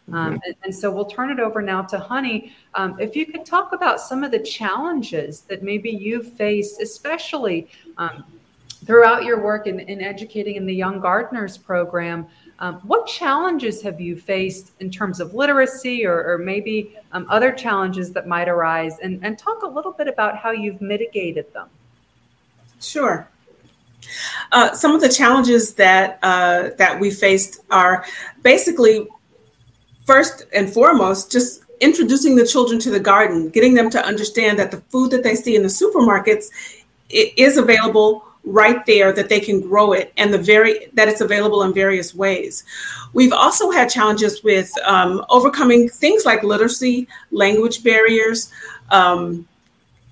Um, 0.09 0.13
mm-hmm. 0.13 0.33
and, 0.45 0.55
and, 0.65 0.75
so 0.75 0.91
we'll 0.91 1.05
turn 1.05 1.31
it 1.31 1.39
over 1.39 1.61
now 1.61 1.81
to 1.81 1.97
Honi. 1.97 2.53
Um, 2.75 2.99
if 2.99 3.15
you 3.15 3.25
could 3.25 3.45
talk 3.45 3.71
about 3.71 4.01
some 4.01 4.23
of 4.23 4.31
the 4.31 4.39
challenges 4.39 5.41
that 5.43 5.63
maybe 5.63 5.89
you've 5.89 6.33
faced, 6.33 6.81
especially 6.81 7.69
um, 7.97 8.25
throughout 8.85 9.23
your 9.23 9.41
work 9.41 9.67
in, 9.67 9.79
in 9.79 10.01
educating 10.01 10.55
in 10.55 10.65
the 10.65 10.73
Young 10.73 10.99
Gardeners 10.99 11.57
program, 11.57 12.27
um, 12.59 12.75
what 12.83 13.07
challenges 13.07 13.81
have 13.81 13.99
you 13.99 14.15
faced 14.15 14.71
in 14.79 14.89
terms 14.89 15.19
of 15.19 15.33
literacy 15.33 16.05
or, 16.05 16.23
or 16.23 16.37
maybe 16.37 16.95
um, 17.11 17.25
other 17.29 17.51
challenges 17.51 18.11
that 18.13 18.27
might 18.27 18.47
arise? 18.47 18.99
And, 18.99 19.23
and 19.25 19.37
talk 19.37 19.63
a 19.63 19.67
little 19.67 19.91
bit 19.91 20.07
about 20.07 20.37
how 20.37 20.51
you've 20.51 20.81
mitigated 20.81 21.51
them. 21.53 21.67
Sure. 22.79 23.27
Uh, 24.51 24.73
some 24.73 24.93
of 24.93 25.01
the 25.01 25.09
challenges 25.09 25.73
that 25.75 26.19
uh, 26.23 26.69
that 26.77 26.99
we 26.99 27.09
faced 27.09 27.61
are 27.71 28.05
basically 28.41 29.07
first 30.05 30.45
and 30.53 30.71
foremost 30.71 31.31
just 31.31 31.63
introducing 31.79 32.35
the 32.35 32.45
children 32.45 32.79
to 32.79 32.91
the 32.91 32.99
garden, 32.99 33.49
getting 33.49 33.73
them 33.73 33.89
to 33.89 34.05
understand 34.05 34.59
that 34.59 34.71
the 34.71 34.77
food 34.89 35.09
that 35.11 35.23
they 35.23 35.35
see 35.35 35.55
in 35.55 35.63
the 35.63 35.69
supermarkets 35.69 36.49
is 37.09 37.57
available 37.57 38.25
right 38.45 38.85
there 38.85 39.13
that 39.13 39.29
they 39.29 39.39
can 39.39 39.61
grow 39.61 39.93
it 39.93 40.11
and 40.17 40.33
the 40.33 40.37
very 40.37 40.87
that 40.93 41.07
it's 41.07 41.21
available 41.21 41.63
in 41.63 41.73
various 41.73 42.13
ways. 42.13 42.65
We've 43.13 43.31
also 43.31 43.71
had 43.71 43.89
challenges 43.89 44.43
with 44.43 44.71
um, 44.85 45.23
overcoming 45.29 45.87
things 45.87 46.25
like 46.25 46.43
literacy 46.43 47.07
language 47.31 47.83
barriers 47.83 48.51
um, 48.91 49.47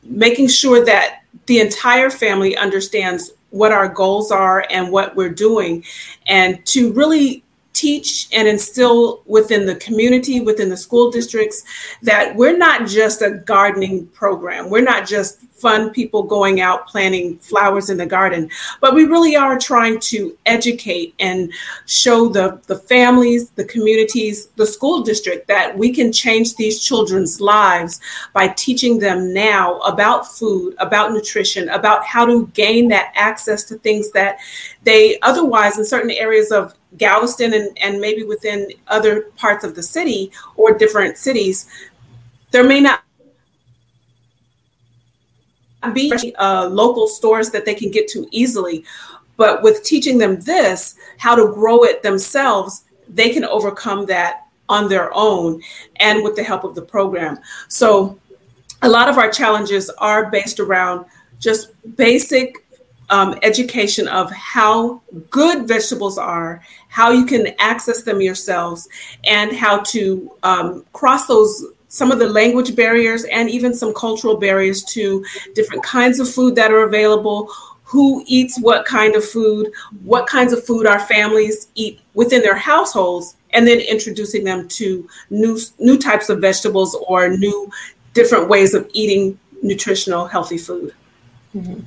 making 0.03 0.47
sure 0.47 0.83
that 0.85 1.23
the 1.45 1.59
entire 1.59 2.09
family 2.09 2.55
understands 2.55 3.31
what 3.49 3.71
our 3.71 3.89
goals 3.89 4.31
are 4.31 4.65
and 4.69 4.91
what 4.91 5.15
we're 5.15 5.29
doing 5.29 5.83
and 6.25 6.65
to 6.65 6.93
really 6.93 7.43
teach 7.81 8.27
and 8.31 8.47
instill 8.47 9.23
within 9.25 9.65
the 9.65 9.75
community, 9.75 10.39
within 10.39 10.69
the 10.69 10.77
school 10.77 11.09
districts, 11.09 11.63
that 12.03 12.35
we're 12.35 12.57
not 12.57 12.87
just 12.87 13.23
a 13.23 13.31
gardening 13.31 14.05
program. 14.07 14.69
We're 14.69 14.83
not 14.83 15.07
just 15.07 15.39
fun 15.61 15.91
people 15.91 16.23
going 16.23 16.59
out 16.59 16.87
planting 16.87 17.37
flowers 17.37 17.89
in 17.89 17.97
the 17.97 18.05
garden, 18.05 18.49
but 18.81 18.95
we 18.95 19.05
really 19.05 19.35
are 19.35 19.57
trying 19.59 19.99
to 19.99 20.35
educate 20.45 21.13
and 21.19 21.51
show 21.85 22.27
the, 22.27 22.59
the 22.65 22.75
families, 22.75 23.49
the 23.51 23.65
communities, 23.65 24.47
the 24.55 24.65
school 24.65 25.01
district 25.01 25.47
that 25.47 25.77
we 25.77 25.91
can 25.91 26.11
change 26.11 26.55
these 26.55 26.83
children's 26.83 27.39
lives 27.39 27.99
by 28.33 28.47
teaching 28.47 28.97
them 28.97 29.33
now 29.33 29.79
about 29.79 30.27
food, 30.27 30.73
about 30.79 31.11
nutrition, 31.13 31.69
about 31.69 32.03
how 32.05 32.25
to 32.25 32.47
gain 32.53 32.87
that 32.87 33.11
access 33.15 33.63
to 33.63 33.75
things 33.77 34.11
that 34.11 34.37
they 34.83 35.19
otherwise, 35.21 35.77
in 35.77 35.85
certain 35.85 36.11
areas 36.11 36.51
of 36.51 36.73
Galveston 36.97 37.53
and, 37.53 37.77
and 37.81 37.99
maybe 37.99 38.23
within 38.23 38.69
other 38.87 39.23
parts 39.37 39.63
of 39.63 39.75
the 39.75 39.83
city 39.83 40.31
or 40.55 40.77
different 40.77 41.17
cities, 41.17 41.67
there 42.51 42.63
may 42.63 42.81
not 42.81 43.03
be 45.93 46.35
uh, 46.37 46.67
local 46.67 47.07
stores 47.07 47.49
that 47.51 47.65
they 47.65 47.73
can 47.73 47.91
get 47.91 48.07
to 48.09 48.27
easily. 48.31 48.83
But 49.37 49.63
with 49.63 49.83
teaching 49.83 50.17
them 50.17 50.39
this, 50.41 50.95
how 51.17 51.35
to 51.35 51.51
grow 51.53 51.83
it 51.83 52.03
themselves, 52.03 52.83
they 53.07 53.31
can 53.31 53.43
overcome 53.43 54.05
that 54.05 54.47
on 54.69 54.87
their 54.87 55.11
own 55.13 55.61
and 55.97 56.23
with 56.23 56.35
the 56.35 56.43
help 56.43 56.63
of 56.63 56.75
the 56.75 56.81
program. 56.81 57.39
So, 57.67 58.17
a 58.83 58.89
lot 58.89 59.09
of 59.09 59.17
our 59.17 59.29
challenges 59.29 59.89
are 59.97 60.31
based 60.31 60.59
around 60.59 61.05
just 61.39 61.71
basic 61.97 62.65
um, 63.11 63.37
education 63.43 64.07
of 64.07 64.31
how 64.31 65.01
good 65.29 65.67
vegetables 65.67 66.17
are, 66.17 66.63
how 66.87 67.11
you 67.11 67.25
can 67.25 67.53
access 67.59 68.03
them 68.03 68.21
yourselves, 68.21 68.87
and 69.25 69.55
how 69.55 69.79
to 69.79 70.31
um, 70.43 70.85
cross 70.93 71.27
those 71.27 71.63
some 71.89 72.09
of 72.09 72.19
the 72.19 72.29
language 72.29 72.73
barriers 72.73 73.25
and 73.25 73.49
even 73.49 73.73
some 73.73 73.93
cultural 73.93 74.37
barriers 74.37 74.81
to 74.85 75.25
different 75.55 75.83
kinds 75.83 76.21
of 76.21 76.29
food 76.29 76.55
that 76.55 76.71
are 76.71 76.83
available 76.83 77.49
who 77.83 78.23
eats 78.25 78.57
what 78.61 78.85
kind 78.85 79.13
of 79.13 79.25
food 79.25 79.69
what 80.03 80.25
kinds 80.25 80.53
of 80.53 80.65
food 80.65 80.87
our 80.87 80.99
families 80.99 81.67
eat 81.75 81.99
within 82.13 82.41
their 82.41 82.55
households 82.55 83.35
and 83.49 83.67
then 83.67 83.81
introducing 83.81 84.45
them 84.45 84.69
to 84.69 85.05
new 85.29 85.59
new 85.79 85.97
types 85.97 86.29
of 86.29 86.39
vegetables 86.39 86.95
or 87.07 87.27
new 87.27 87.69
different 88.13 88.47
ways 88.47 88.73
of 88.73 88.89
eating 88.93 89.37
nutritional 89.61 90.25
healthy 90.25 90.57
food 90.57 90.93
mm-hmm. 91.53 91.81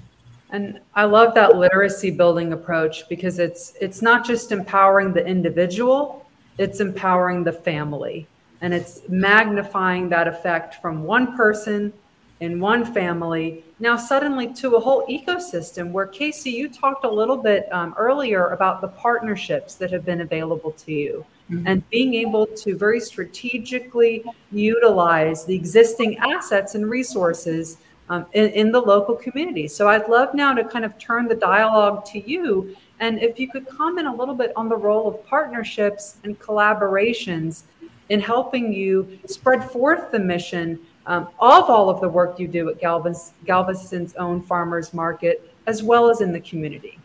And 0.55 0.79
I 0.95 1.03
love 1.03 1.35
that 1.35 1.57
literacy 1.57 2.13
building 2.13 2.53
approach 2.53 3.09
because 3.09 3.41
it's 3.41 3.75
it's 3.81 4.01
not 4.03 4.25
just 4.25 4.53
empowering 4.53 5.13
the 5.13 5.27
individual, 5.27 6.25
it's 6.59 6.79
empowering 6.79 7.43
the 7.43 7.53
family. 7.53 8.29
And 8.61 8.73
it's 8.73 9.01
magnifying 9.09 10.09
that 10.11 10.29
effect 10.29 10.77
from 10.77 11.03
one 11.03 11.37
person 11.37 11.93
in 12.39 12.61
one 12.61 12.85
family 12.85 13.65
now 13.81 13.97
suddenly 13.97 14.47
to 14.55 14.77
a 14.77 14.81
whole 14.81 15.05
ecosystem 15.09 15.91
where 15.91 16.07
Casey, 16.07 16.53
you 16.53 16.69
talked 16.69 17.05
a 17.05 17.11
little 17.11 17.37
bit 17.37 17.67
um, 17.73 17.93
earlier 17.99 18.51
about 18.51 18.81
the 18.81 18.89
partnerships 18.89 19.75
that 19.75 19.91
have 19.91 20.05
been 20.05 20.21
available 20.21 20.71
to 20.71 20.93
you 20.93 21.27
mm-hmm. 21.51 21.67
and 21.67 21.91
being 21.91 22.15
able 22.15 22.47
to 22.47 22.77
very 22.77 23.01
strategically 23.01 24.25
utilize 24.53 25.45
the 25.45 25.55
existing 25.55 26.17
assets 26.19 26.77
and 26.77 26.89
resources 26.89 27.79
um, 28.09 28.27
in, 28.33 28.51
in 28.51 28.73
the 28.73 28.81
local 28.81 29.15
community. 29.15 29.69
So 29.69 29.89
I'd 29.89 30.09
love 30.09 30.35
now 30.35 30.53
to 30.53 30.65
kind 30.65 30.85
of 30.85 30.97
turn 30.99 31.27
the 31.27 31.35
dialogue 31.35 32.05
to 32.07 32.19
you. 32.31 32.77
And 33.01 33.19
if 33.21 33.39
you 33.39 33.51
could 33.51 33.69
comment 33.69 34.07
a 34.07 34.13
little 34.13 34.35
bit 34.35 34.53
on 34.57 34.69
the 34.69 34.77
role 34.77 35.09
of 35.09 35.27
partnerships 35.27 36.19
and 36.25 36.39
collaborations 36.39 37.65
in 38.11 38.21
helping 38.21 38.73
you 38.73 39.19
spread 39.27 39.69
forth 39.71 40.11
the 40.11 40.19
mission 40.19 40.79
um, 41.07 41.29
of 41.41 41.71
all 41.71 41.91
of 41.91 42.01
the 42.01 42.09
work 42.09 42.39
you 42.39 42.49
do 42.49 42.69
at 42.69 42.81
Galveston, 42.81 43.35
Galveston's 43.45 44.15
own 44.15 44.43
farmers 44.43 44.95
market, 44.95 45.51
as 45.67 45.83
well 45.83 46.09
as 46.09 46.21
in 46.21 46.33
the 46.33 46.41
community. 46.41 46.99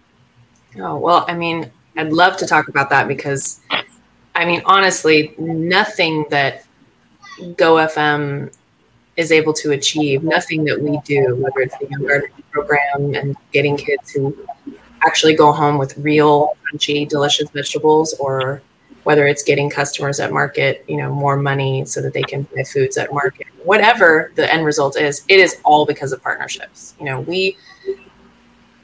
Oh, 0.77 0.97
well, 0.97 1.25
I 1.27 1.33
mean, 1.33 1.71
I'd 1.97 2.11
love 2.11 2.37
to 2.37 2.45
talk 2.45 2.67
about 2.67 2.89
that 2.91 3.07
because, 3.07 3.61
I 4.35 4.45
mean, 4.45 4.61
honestly, 4.65 5.33
nothing 5.37 6.25
that 6.29 6.65
GoFM 7.39 8.53
is 9.19 9.33
able 9.33 9.51
to 9.51 9.71
achieve. 9.71 10.23
Nothing 10.23 10.63
that 10.63 10.81
we 10.81 10.97
do, 11.03 11.35
whether 11.35 11.59
it's 11.59 11.77
the 11.77 11.87
Young 11.89 12.05
Gardening 12.05 12.43
program 12.51 13.13
and 13.13 13.35
getting 13.51 13.75
kids 13.75 14.11
who 14.11 14.35
actually 15.05 15.35
go 15.35 15.51
home 15.51 15.77
with 15.77 15.97
real 15.97 16.53
crunchy, 16.63 17.07
delicious 17.07 17.49
vegetables, 17.49 18.13
or 18.13 18.61
whether 19.03 19.27
it's 19.27 19.43
getting 19.43 19.69
customers 19.69 20.21
at 20.21 20.31
market, 20.31 20.85
you 20.87 20.95
know, 20.95 21.13
more 21.13 21.35
money 21.35 21.83
so 21.85 22.01
that 22.01 22.13
they 22.13 22.21
can 22.21 22.43
buy 22.55 22.63
foods 22.63 22.97
at 22.97 23.11
market. 23.11 23.47
Whatever 23.63 24.31
the 24.35 24.51
end 24.53 24.65
result 24.65 24.97
is, 24.97 25.23
it 25.27 25.39
is 25.39 25.57
all 25.65 25.85
because 25.85 26.13
of 26.13 26.23
partnerships. 26.23 26.95
You 26.97 27.05
know, 27.05 27.19
we. 27.19 27.57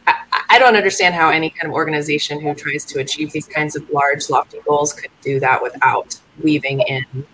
I, 0.05 0.15
I 0.49 0.59
don't 0.59 0.75
understand 0.75 1.15
how 1.15 1.29
any 1.29 1.49
kind 1.49 1.67
of 1.67 1.73
organization 1.73 2.41
who 2.41 2.53
tries 2.53 2.83
to 2.85 2.99
achieve 2.99 3.31
these 3.31 3.47
kinds 3.47 3.77
of 3.77 3.89
large, 3.89 4.29
lofty 4.29 4.59
goals 4.67 4.91
could 4.91 5.11
do 5.21 5.39
that 5.39 5.63
without 5.63 6.19
weaving 6.43 6.81
in 6.81 7.25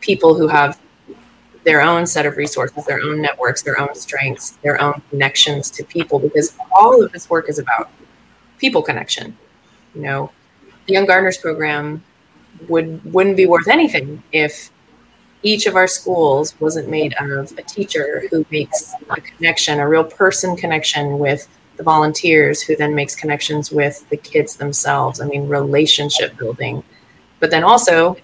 people 0.00 0.34
who 0.34 0.46
have 0.46 0.78
their 1.68 1.82
own 1.82 2.06
set 2.06 2.24
of 2.24 2.38
resources, 2.38 2.86
their 2.86 2.98
own 2.98 3.20
networks, 3.20 3.60
their 3.60 3.78
own 3.78 3.94
strengths, 3.94 4.52
their 4.62 4.80
own 4.80 5.02
connections 5.10 5.70
to 5.70 5.84
people, 5.84 6.18
because 6.18 6.56
all 6.72 7.04
of 7.04 7.12
this 7.12 7.28
work 7.28 7.46
is 7.46 7.58
about 7.58 7.90
people 8.56 8.80
connection. 8.80 9.36
You 9.94 10.00
know, 10.00 10.32
the 10.86 10.94
Young 10.94 11.04
Gardeners 11.04 11.36
program 11.36 12.02
would 12.70 13.04
wouldn't 13.12 13.36
be 13.36 13.44
worth 13.44 13.68
anything 13.68 14.22
if 14.32 14.70
each 15.42 15.66
of 15.66 15.76
our 15.76 15.86
schools 15.86 16.58
wasn't 16.58 16.88
made 16.88 17.12
of 17.20 17.52
a 17.58 17.62
teacher 17.62 18.22
who 18.30 18.46
makes 18.50 18.94
a 19.10 19.20
connection, 19.20 19.78
a 19.78 19.86
real 19.86 20.04
person 20.04 20.56
connection 20.56 21.18
with 21.18 21.46
the 21.76 21.82
volunteers, 21.82 22.62
who 22.62 22.76
then 22.76 22.94
makes 22.94 23.14
connections 23.14 23.70
with 23.70 24.08
the 24.08 24.16
kids 24.16 24.56
themselves. 24.56 25.20
I 25.20 25.26
mean, 25.26 25.46
relationship 25.48 26.34
building. 26.38 26.82
But 27.40 27.50
then 27.50 27.62
also, 27.62 28.16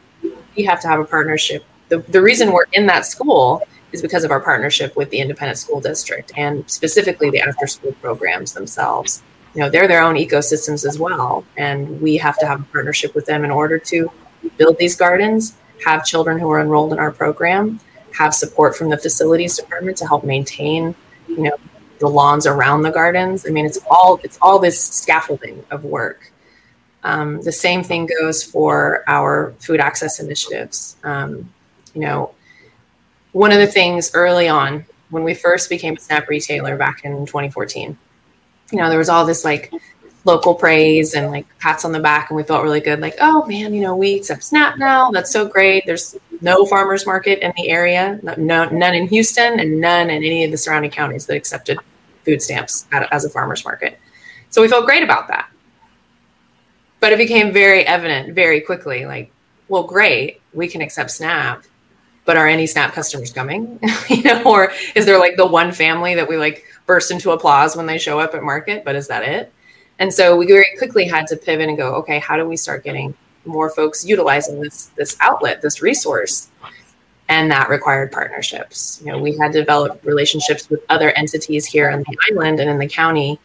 we 0.57 0.65
have 0.65 0.81
to 0.81 0.89
have 0.89 0.99
a 0.99 1.05
partnership 1.05 1.63
the, 1.89 1.99
the 1.99 2.23
reason 2.23 2.53
we're 2.53 2.67
in 2.73 2.87
that 2.87 3.07
school 3.07 3.63
is 3.93 4.03
because 4.03 4.25
of 4.25 4.31
our 4.31 4.41
partnership 4.41 4.97
with 4.97 5.11
the 5.11 5.21
independent 5.21 5.59
school 5.59 5.81
district 5.81 6.33
and 6.37 6.69
specifically 6.69 7.31
the 7.31 7.41
after 7.41 7.67
school 7.67 7.93
programs 8.01 8.53
themselves. 8.53 9.23
You 9.55 9.61
know 9.61 9.71
they're 9.71 9.87
their 9.87 10.03
own 10.03 10.17
ecosystems 10.17 10.85
as 10.85 10.99
well 10.99 11.45
and 11.57 12.01
we 12.01 12.17
have 12.17 12.39
to 12.39 12.47
have 12.47 12.61
a 12.61 12.65
partnership 12.65 13.15
with 13.15 13.27
them 13.27 13.45
in 13.45 13.53
order 13.53 13.79
to 13.79 14.11
build 14.59 14.79
these 14.79 14.97
gardens 14.97 15.55
have 15.85 16.05
children 16.05 16.41
who 16.41 16.51
are 16.51 16.61
enrolled 16.61 16.93
in 16.93 16.99
our 16.99 17.13
program 17.13 17.79
have 18.13 18.35
support 18.35 18.77
from 18.77 18.89
the 18.89 18.99
facilities 18.99 19.57
department 19.57 19.97
to 19.99 20.07
help 20.07 20.25
maintain 20.25 20.95
you 21.29 21.43
know 21.43 21.57
the 21.99 22.09
lawns 22.09 22.47
around 22.47 22.83
the 22.83 22.91
gardens. 22.91 23.47
I 23.47 23.51
mean 23.51 23.67
it's 23.67 23.79
all 23.91 24.21
it's 24.23 24.39
all 24.43 24.59
this 24.59 24.79
scaffolding 24.81 25.65
of 25.71 25.85
work. 25.85 26.31
Um, 27.03 27.43
the 27.43 27.53
same 27.53 27.83
thing 27.83 28.09
goes 28.21 28.43
for 28.43 29.05
our 29.07 29.55
food 29.59 29.81
access 29.81 30.21
initiatives. 30.21 30.97
Um, 31.05 31.53
you 31.95 32.01
know, 32.01 32.35
one 33.33 33.53
of 33.53 33.59
the 33.59 33.67
things 33.67 34.11
early 34.15 34.49
on 34.49 34.85
when 35.11 35.25
we 35.25 35.35
first 35.35 35.69
became 35.69 35.97
a 35.97 36.01
Snap 36.01 36.29
retailer 36.29 36.77
back 36.77 37.05
in 37.05 37.27
2014, 37.27 37.97
you 38.73 38.79
know, 38.79 38.89
there 38.89 38.99
was 38.99 39.09
all 39.09 39.25
this 39.25 39.45
like 39.45 39.73
local 40.25 40.55
praise 40.55 41.15
and 41.15 41.31
like 41.31 41.47
pats 41.59 41.85
on 41.85 41.93
the 41.93 42.01
back, 42.01 42.31
and 42.31 42.37
we 42.37 42.43
felt 42.43 42.63
really 42.63 42.81
good. 42.81 43.01
Like, 43.01 43.15
oh 43.21 43.45
man, 43.47 43.75
you 43.75 43.81
know, 43.81 43.95
we 43.95 44.15
accept 44.15 44.45
Snap 44.45 44.79
now. 44.79 45.11
That's 45.11 45.31
so 45.31 45.47
great. 45.47 45.85
There's 45.87 46.17
no 46.41 46.65
farmers 46.67 47.07
market 47.07 47.41
in 47.41 47.53
the 47.57 47.69
area, 47.69 48.19
no, 48.23 48.69
none 48.69 48.95
in 48.95 49.09
Houston, 49.09 49.61
and 49.61 49.81
none 49.81 50.11
in 50.11 50.25
any 50.25 50.45
of 50.45 50.51
the 50.51 50.59
surrounding 50.59 50.91
counties 50.91 51.27
that 51.27 51.37
accepted 51.37 51.79
food 52.25 52.41
stamps 52.41 52.87
as 52.93 53.25
a 53.25 53.31
farmers 53.31 53.65
market. 53.65 53.99
So 54.51 54.63
we 54.63 54.69
felt 54.69 54.87
great 54.87 55.03
about 55.03 55.29
that. 55.29 55.51
But 57.01 57.13
it 57.13 57.19
became 57.19 57.53
very 57.53 57.87
evident 57.87 58.35
very 58.35 58.61
quickly 58.63 59.05
like, 59.05 59.31
well, 59.69 59.83
great, 59.83 60.41
we 60.55 60.69
can 60.69 60.81
accept 60.81 61.11
SNAP, 61.11 61.65
but 62.25 62.37
are 62.37 62.47
any 62.47 62.67
snap 62.67 62.93
customers 62.93 63.33
coming? 63.33 63.79
You 64.09 64.23
know 64.23 64.43
or 64.45 64.73
is 64.95 65.07
there 65.07 65.19
like 65.19 65.37
the 65.37 65.47
one 65.47 65.73
family 65.73 66.15
that 66.15 66.29
we 66.29 66.37
like 66.37 66.65
burst 66.87 67.11
into 67.11 67.31
applause 67.31 67.77
when 67.77 67.87
they 67.87 67.99
show 67.99 68.21
up 68.21 68.35
at 68.35 68.43
market 68.43 68.85
but 68.85 68.95
is 68.95 69.09
that 69.09 69.23
it? 69.23 69.53
And 69.99 70.13
so 70.13 70.37
we 70.37 70.47
very 70.47 70.67
quickly 70.79 71.07
had 71.07 71.27
to 71.29 71.37
pivot 71.37 71.69
and 71.69 71.77
go 71.77 71.95
okay 71.97 72.19
how 72.19 72.37
do 72.37 72.47
we 72.47 72.57
start 72.57 72.85
getting 72.85 73.15
more 73.45 73.71
folks 73.71 74.05
utilizing 74.05 74.61
this 74.61 74.87
this 74.97 75.17
outlet 75.21 75.63
this 75.63 75.83
resource? 75.83 76.49
And 77.29 77.51
that 77.51 77.71
required 77.71 78.13
partnerships. 78.13 79.01
You 79.03 79.13
know, 79.13 79.19
we 79.19 79.37
had 79.39 79.53
to 79.53 79.61
develop 79.61 80.05
relationships 80.05 80.69
with 80.69 80.85
other 80.91 81.11
entities 81.13 81.65
here 81.65 81.91
on 81.91 82.01
the 82.01 82.19
island 82.31 82.61
and 82.61 82.69
in 82.69 82.79
the 82.79 82.87
county 82.87 83.41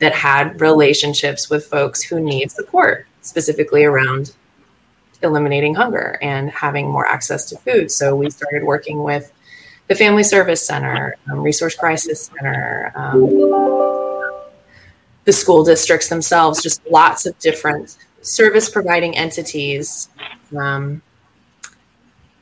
that 0.00 0.12
had 0.12 0.60
relationships 0.60 1.48
with 1.48 1.66
folks 1.66 2.02
who 2.02 2.18
need 2.18 2.50
support, 2.50 3.06
specifically 3.22 3.84
around 3.84 4.34
eliminating 5.22 5.74
hunger 5.74 6.18
and 6.22 6.50
having 6.50 6.88
more 6.88 7.06
access 7.06 7.44
to 7.46 7.56
food. 7.58 7.90
So 7.90 8.16
we 8.16 8.30
started 8.30 8.64
working 8.64 9.02
with 9.02 9.32
the 9.88 9.94
Family 9.94 10.22
Service 10.22 10.64
Center, 10.64 11.16
um, 11.30 11.40
Resource 11.40 11.74
Crisis 11.74 12.30
Center, 12.34 12.92
um, 12.94 13.28
the 15.24 15.32
school 15.32 15.64
districts 15.64 16.08
themselves, 16.08 16.62
just 16.62 16.80
lots 16.90 17.26
of 17.26 17.38
different 17.38 17.96
service 18.22 18.68
providing 18.68 19.16
entities, 19.16 20.08
um, 20.56 21.02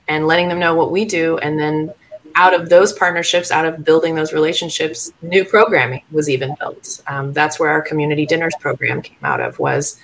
and 0.09 0.27
letting 0.27 0.49
them 0.49 0.59
know 0.59 0.75
what 0.75 0.91
we 0.91 1.05
do. 1.05 1.39
And 1.39 1.59
then 1.59 1.93
out 2.35 2.55
of 2.55 2.69
those 2.69 2.93
partnerships, 2.93 3.51
out 3.51 3.67
of 3.67 3.85
building 3.85 4.15
those 4.15 4.33
relationships, 4.33 5.13
new 5.23 5.45
programming 5.45 6.03
was 6.13 6.31
even 6.31 6.55
built. 6.61 7.03
Um, 7.07 7.33
that's 7.33 7.59
where 7.59 7.71
our 7.71 7.83
community 7.83 8.27
dinners 8.27 8.55
program 8.61 9.03
came 9.03 9.19
out 9.23 9.41
of 9.41 9.59
was 9.59 9.99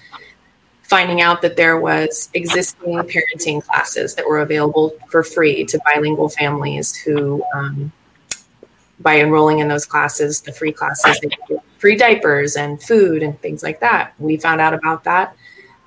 finding 0.85 1.23
out 1.23 1.43
that 1.43 1.57
there 1.57 1.79
was 1.79 2.29
existing 2.35 2.95
parenting 2.95 3.63
classes 3.65 4.15
that 4.15 4.27
were 4.27 4.41
available 4.41 4.93
for 5.09 5.23
free 5.23 5.65
to 5.65 5.81
bilingual 5.85 6.29
families 6.29 6.95
who 6.95 7.43
um, 7.55 7.91
by 9.01 9.19
enrolling 9.19 9.59
in 9.59 9.69
those 9.69 9.87
classes 9.87 10.41
the 10.43 10.53
free 10.53 10.73
classes 10.73 11.19
they 11.21 11.29
get 11.29 11.65
free 11.79 11.97
diapers 11.97 12.57
and 12.57 12.83
food 12.83 13.23
and 13.23 13.39
things 13.41 13.63
like 13.63 13.81
that. 13.81 14.15
We 14.19 14.37
found 14.37 14.61
out 14.61 14.73
about 14.73 15.05
that. 15.05 15.37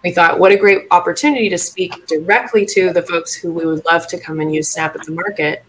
We 0.03 0.11
thought 0.11 0.39
what 0.39 0.51
a 0.51 0.57
great 0.57 0.87
opportunity 0.91 1.49
to 1.49 1.57
speak 1.57 2.05
directly 2.07 2.65
to 2.67 2.91
the 2.91 3.01
folks 3.01 3.33
who 3.33 3.51
we 3.51 3.65
would 3.65 3.85
love 3.85 4.07
to 4.07 4.19
come 4.19 4.39
and 4.39 4.53
use 4.53 4.69
snap 4.69 4.95
at 4.95 5.05
the 5.05 5.11
market. 5.11 5.63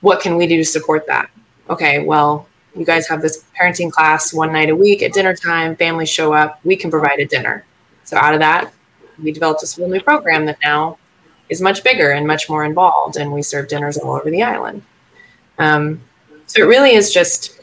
What 0.00 0.20
can 0.20 0.36
we 0.36 0.46
do 0.46 0.56
to 0.56 0.64
support 0.64 1.06
that? 1.06 1.30
Okay 1.68 2.04
well 2.04 2.48
you 2.74 2.84
guys 2.84 3.08
have 3.08 3.22
this 3.22 3.44
parenting 3.58 3.90
class 3.90 4.32
one 4.32 4.52
night 4.52 4.70
a 4.70 4.76
week 4.76 5.02
at 5.02 5.12
dinner 5.12 5.34
time. 5.34 5.74
Families 5.76 6.08
show 6.08 6.32
up. 6.32 6.60
We 6.64 6.76
can 6.76 6.90
provide 6.90 7.18
a 7.18 7.26
dinner 7.26 7.64
so 8.08 8.16
out 8.16 8.32
of 8.32 8.40
that, 8.40 8.72
we 9.22 9.32
developed 9.32 9.60
this 9.60 9.76
whole 9.76 9.86
new 9.86 10.00
program 10.00 10.46
that 10.46 10.56
now 10.64 10.96
is 11.50 11.60
much 11.60 11.84
bigger 11.84 12.12
and 12.12 12.26
much 12.26 12.48
more 12.48 12.64
involved, 12.64 13.18
and 13.18 13.30
we 13.30 13.42
serve 13.42 13.68
dinners 13.68 13.98
all 13.98 14.14
over 14.14 14.30
the 14.30 14.42
island. 14.42 14.82
Um, 15.58 16.00
so 16.46 16.62
it 16.62 16.64
really 16.64 16.94
is 16.94 17.12
just, 17.12 17.60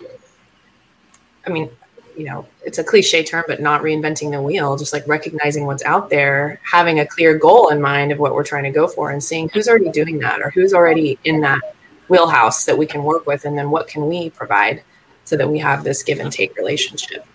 I 1.48 1.50
mean, 1.50 1.68
you 2.16 2.26
know, 2.26 2.46
it's 2.64 2.78
a 2.78 2.84
cliche 2.84 3.24
term, 3.24 3.44
but 3.48 3.60
not 3.60 3.82
reinventing 3.82 4.30
the 4.30 4.40
wheel, 4.40 4.78
just 4.78 4.94
like 4.94 5.08
recognizing 5.08 5.66
what's 5.66 5.84
out 5.84 6.12
there, 6.12 6.60
having 6.62 7.00
a 7.00 7.08
clear 7.08 7.36
goal 7.40 7.70
in 7.70 7.82
mind 7.82 8.12
of 8.12 8.20
what 8.20 8.36
we're 8.36 8.44
trying 8.44 8.66
to 8.66 8.70
go 8.72 8.88
for, 8.88 9.10
and 9.10 9.24
seeing 9.24 9.50
who's 9.50 9.68
already 9.68 9.90
doing 9.90 10.20
that 10.20 10.42
or 10.44 10.52
who's 10.52 10.76
already 10.76 11.18
in 11.24 11.42
that 11.42 11.62
wheelhouse 12.08 12.66
that 12.66 12.78
we 12.78 12.86
can 12.86 13.04
work 13.04 13.26
with, 13.26 13.46
and 13.46 13.58
then 13.58 13.72
what 13.72 13.88
can 13.88 14.08
we 14.08 14.30
provide 14.30 14.84
so 15.24 15.36
that 15.36 15.50
we 15.50 15.58
have 15.58 15.84
this 15.84 16.04
give 16.04 16.20
and 16.20 16.32
take 16.32 16.56
relationship. 16.56 17.26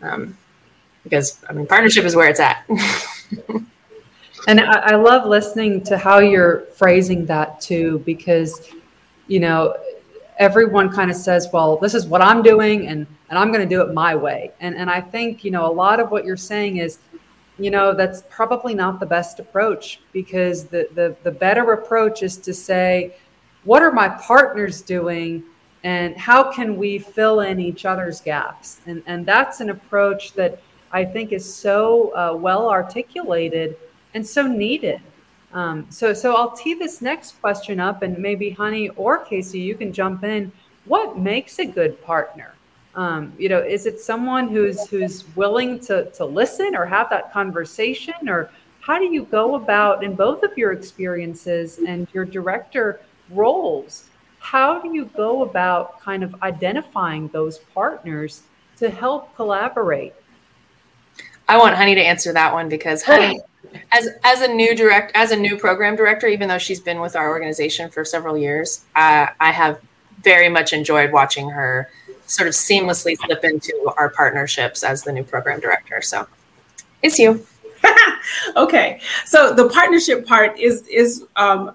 Um, 0.00 0.38
because 1.04 1.42
I 1.48 1.52
mean, 1.52 1.66
partnership 1.66 2.04
is 2.04 2.14
where 2.14 2.28
it's 2.28 2.40
at. 2.40 2.64
and 4.48 4.60
I, 4.60 4.92
I 4.92 4.94
love 4.96 5.26
listening 5.26 5.82
to 5.84 5.98
how 5.98 6.18
you're 6.18 6.60
phrasing 6.76 7.26
that 7.26 7.60
too, 7.60 8.02
because 8.04 8.70
you 9.28 9.40
know 9.40 9.76
everyone 10.38 10.90
kind 10.90 11.10
of 11.10 11.16
says, 11.16 11.48
"Well, 11.52 11.76
this 11.76 11.94
is 11.94 12.06
what 12.06 12.22
I'm 12.22 12.42
doing, 12.42 12.88
and 12.88 13.06
and 13.28 13.38
I'm 13.38 13.52
going 13.52 13.66
to 13.66 13.74
do 13.74 13.82
it 13.82 13.94
my 13.94 14.14
way." 14.14 14.52
And 14.60 14.74
and 14.74 14.90
I 14.90 15.00
think 15.00 15.44
you 15.44 15.50
know 15.50 15.70
a 15.70 15.72
lot 15.72 16.00
of 16.00 16.10
what 16.10 16.24
you're 16.24 16.36
saying 16.36 16.78
is, 16.78 16.98
you 17.58 17.70
know, 17.70 17.94
that's 17.94 18.22
probably 18.30 18.74
not 18.74 19.00
the 19.00 19.06
best 19.06 19.38
approach 19.38 20.00
because 20.12 20.64
the 20.64 20.88
the 20.94 21.16
the 21.22 21.30
better 21.30 21.72
approach 21.72 22.22
is 22.22 22.36
to 22.38 22.54
say, 22.54 23.14
"What 23.64 23.82
are 23.82 23.92
my 23.92 24.08
partners 24.08 24.80
doing?" 24.80 25.44
And 25.82 26.14
how 26.14 26.52
can 26.52 26.76
we 26.76 26.98
fill 26.98 27.40
in 27.40 27.58
each 27.58 27.86
other's 27.86 28.20
gaps? 28.20 28.80
And 28.86 29.02
and 29.06 29.24
that's 29.24 29.60
an 29.60 29.70
approach 29.70 30.32
that 30.34 30.60
I 30.92 31.04
think 31.04 31.32
is 31.32 31.52
so 31.52 32.14
uh, 32.14 32.34
well 32.34 32.68
articulated 32.68 33.76
and 34.14 34.26
so 34.26 34.46
needed. 34.46 35.00
Um, 35.52 35.86
so, 35.90 36.12
so 36.12 36.36
I'll 36.36 36.52
tee 36.52 36.74
this 36.74 37.00
next 37.00 37.40
question 37.40 37.80
up, 37.80 38.02
and 38.02 38.16
maybe 38.18 38.50
Honi 38.50 38.88
or 38.90 39.18
Casey, 39.18 39.58
you 39.58 39.74
can 39.74 39.92
jump 39.92 40.22
in. 40.22 40.52
What 40.84 41.18
makes 41.18 41.58
a 41.58 41.64
good 41.64 42.00
partner? 42.04 42.54
Um, 42.94 43.32
you 43.38 43.48
know, 43.48 43.58
is 43.58 43.86
it 43.86 44.00
someone 44.00 44.48
who's 44.48 44.88
who's 44.88 45.24
willing 45.36 45.78
to 45.80 46.10
to 46.10 46.24
listen 46.24 46.74
or 46.74 46.86
have 46.86 47.08
that 47.10 47.32
conversation, 47.32 48.28
or 48.28 48.50
how 48.80 48.98
do 48.98 49.04
you 49.04 49.24
go 49.24 49.54
about 49.54 50.02
in 50.02 50.14
both 50.14 50.42
of 50.42 50.56
your 50.56 50.72
experiences 50.72 51.78
and 51.86 52.08
your 52.12 52.24
director 52.24 53.00
roles? 53.30 54.04
How 54.40 54.80
do 54.80 54.92
you 54.92 55.04
go 55.04 55.42
about 55.42 56.00
kind 56.00 56.24
of 56.24 56.34
identifying 56.42 57.28
those 57.28 57.58
partners 57.58 58.42
to 58.78 58.90
help 58.90 59.36
collaborate 59.36 60.14
I 61.50 61.56
want 61.56 61.74
Honi 61.74 61.96
to 61.96 62.00
answer 62.00 62.32
that 62.32 62.52
one 62.52 62.68
because 62.68 63.02
Honi, 63.02 63.40
as 63.90 64.08
as 64.22 64.40
a 64.40 64.46
new 64.46 64.76
direct 64.76 65.10
as 65.16 65.32
a 65.32 65.36
new 65.36 65.58
program 65.58 65.96
director, 65.96 66.28
even 66.28 66.48
though 66.48 66.58
she's 66.58 66.78
been 66.78 67.00
with 67.00 67.16
our 67.16 67.28
organization 67.28 67.90
for 67.90 68.04
several 68.04 68.38
years, 68.38 68.84
uh, 68.94 69.26
I 69.40 69.50
have 69.50 69.80
very 70.22 70.48
much 70.48 70.72
enjoyed 70.72 71.10
watching 71.10 71.50
her 71.50 71.90
sort 72.26 72.46
of 72.46 72.54
seamlessly 72.54 73.16
slip 73.16 73.42
into 73.42 73.92
our 73.96 74.10
partnerships 74.10 74.84
as 74.84 75.02
the 75.02 75.10
new 75.10 75.24
program 75.24 75.58
director. 75.58 76.00
So, 76.02 76.28
it's 77.02 77.18
you. 77.18 77.44
okay, 78.56 79.00
so 79.26 79.52
the 79.52 79.68
partnership 79.70 80.28
part 80.28 80.56
is 80.56 80.86
is 80.86 81.24
um, 81.34 81.74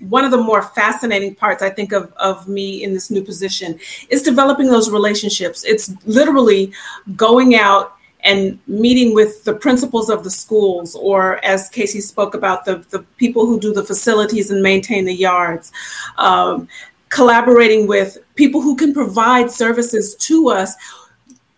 one 0.00 0.26
of 0.26 0.30
the 0.30 0.36
more 0.36 0.60
fascinating 0.60 1.34
parts 1.34 1.62
I 1.62 1.70
think 1.70 1.92
of, 1.92 2.12
of 2.18 2.46
me 2.46 2.82
in 2.82 2.92
this 2.92 3.10
new 3.10 3.22
position 3.22 3.80
is 4.10 4.20
developing 4.20 4.66
those 4.66 4.90
relationships. 4.90 5.64
It's 5.64 5.94
literally 6.04 6.74
going 7.16 7.54
out 7.54 7.96
and 8.24 8.58
meeting 8.66 9.14
with 9.14 9.44
the 9.44 9.54
principals 9.54 10.08
of 10.08 10.22
the 10.22 10.30
schools, 10.30 10.94
or 10.94 11.44
as 11.44 11.68
Casey 11.68 12.00
spoke 12.00 12.34
about, 12.34 12.64
the, 12.64 12.84
the 12.90 13.00
people 13.16 13.46
who 13.46 13.58
do 13.58 13.72
the 13.72 13.84
facilities 13.84 14.50
and 14.50 14.62
maintain 14.62 15.04
the 15.04 15.14
yards, 15.14 15.72
um, 16.18 16.68
collaborating 17.08 17.86
with 17.86 18.18
people 18.36 18.60
who 18.60 18.76
can 18.76 18.94
provide 18.94 19.50
services 19.50 20.14
to 20.16 20.48
us 20.48 20.74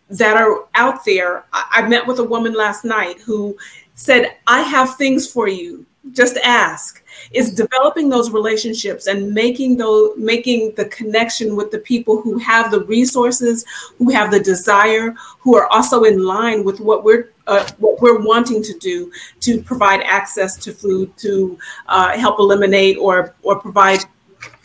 that 0.09 0.37
are 0.37 0.67
out 0.75 1.05
there. 1.05 1.45
I, 1.53 1.65
I 1.73 1.89
met 1.89 2.07
with 2.07 2.19
a 2.19 2.25
woman 2.25 2.55
last 2.55 2.85
night 2.85 3.21
who 3.21 3.57
said, 3.95 4.37
I 4.47 4.63
have 4.63 4.97
things 4.97 5.31
for 5.31 5.49
you, 5.49 5.85
just 6.13 6.37
ask 6.39 7.03
is 7.33 7.55
developing 7.55 8.09
those 8.09 8.31
relationships 8.31 9.07
and 9.07 9.33
making 9.33 9.77
those 9.77 10.11
making 10.19 10.75
the 10.75 10.85
connection 10.87 11.57
with 11.57 11.71
the 11.71 11.79
people 11.79 12.21
who 12.21 12.37
have 12.37 12.71
the 12.71 12.85
resources 12.85 13.65
who 13.99 14.11
have 14.11 14.31
the 14.31 14.41
desire 14.41 15.15
who 15.39 15.57
are 15.57 15.67
also 15.73 16.05
in 16.05 16.25
line 16.25 16.63
with 16.63 16.81
what 16.81 17.05
we're 17.05 17.31
uh, 17.47 17.67
what 17.79 18.01
we're 18.01 18.21
wanting 18.21 18.63
to 18.63 18.77
do 18.79 19.11
to 19.41 19.63
provide 19.63 20.01
access 20.03 20.57
to 20.57 20.73
food 20.73 21.15
to 21.17 21.59
uh, 21.87 22.17
help 22.19 22.39
eliminate 22.39 22.97
or 22.99 23.35
or 23.43 23.59
provide 23.59 24.01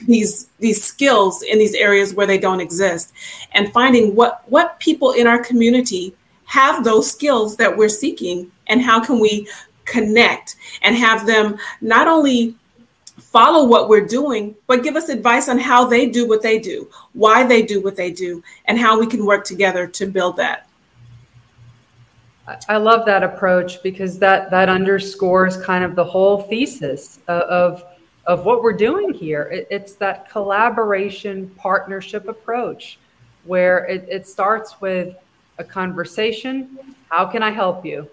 these 0.06 0.50
these 0.60 0.84
skills 0.84 1.42
in 1.44 1.60
these 1.60 1.74
areas 1.74 2.14
where 2.14 2.28
they 2.28 2.38
don't 2.38 2.62
exist. 2.62 3.14
And 3.54 3.72
finding 3.74 4.16
what 4.16 4.44
what 4.50 4.80
people 4.80 5.12
in 5.12 5.28
our 5.28 5.44
community 5.44 6.16
have 6.46 6.84
those 6.84 7.10
skills 7.10 7.56
that 7.58 7.76
we're 7.76 7.90
seeking 7.90 8.52
and 8.68 8.82
how 8.82 9.00
can 9.04 9.20
we 9.20 9.48
connect 9.90 10.56
and 10.82 10.96
have 10.96 11.26
them 11.26 11.58
not 11.82 12.08
only 12.08 12.56
follow 13.18 13.66
what 13.66 13.90
we're 13.90 14.06
doing, 14.06 14.56
but 14.68 14.84
give 14.84 14.96
us 14.96 15.10
advice 15.10 15.50
on 15.50 15.58
how 15.60 15.86
they 15.86 16.08
do 16.08 16.28
what 16.28 16.42
they 16.42 16.58
do, 16.60 16.90
why 17.14 17.44
they 17.44 17.62
do 17.62 17.82
what 17.82 17.96
they 17.96 18.12
do, 18.12 18.44
and 18.66 18.80
how 18.80 19.00
we 19.00 19.06
can 19.06 19.26
work 19.26 19.44
together 19.44 19.86
to 19.86 20.06
build 20.06 20.38
that. 20.38 20.68
I 22.68 22.78
love 22.78 23.06
that 23.06 23.24
approach 23.24 23.84
because 23.84 24.18
that 24.20 24.50
that 24.50 24.70
underscores 24.70 25.56
kind 25.58 25.84
of 25.84 25.96
the 25.96 26.04
whole 26.04 26.42
thesis 26.44 27.20
of 27.28 27.84
of 28.26 28.46
what 28.46 28.64
we're 28.64 28.74
doing 28.74 29.14
here. 29.14 29.44
It, 29.44 29.68
it's 29.70 29.94
that 29.96 30.30
collaboration 30.30 31.50
partnership 31.58 32.28
approach 32.28 32.98
where 33.44 33.86
it, 33.86 34.08
it 34.10 34.28
starts 34.28 34.82
with 34.82 35.16
a 35.58 35.64
conversation. 35.64 36.78
How 37.10 37.26
can 37.26 37.44
I 37.44 37.52
help 37.52 37.86
you? 37.86 38.08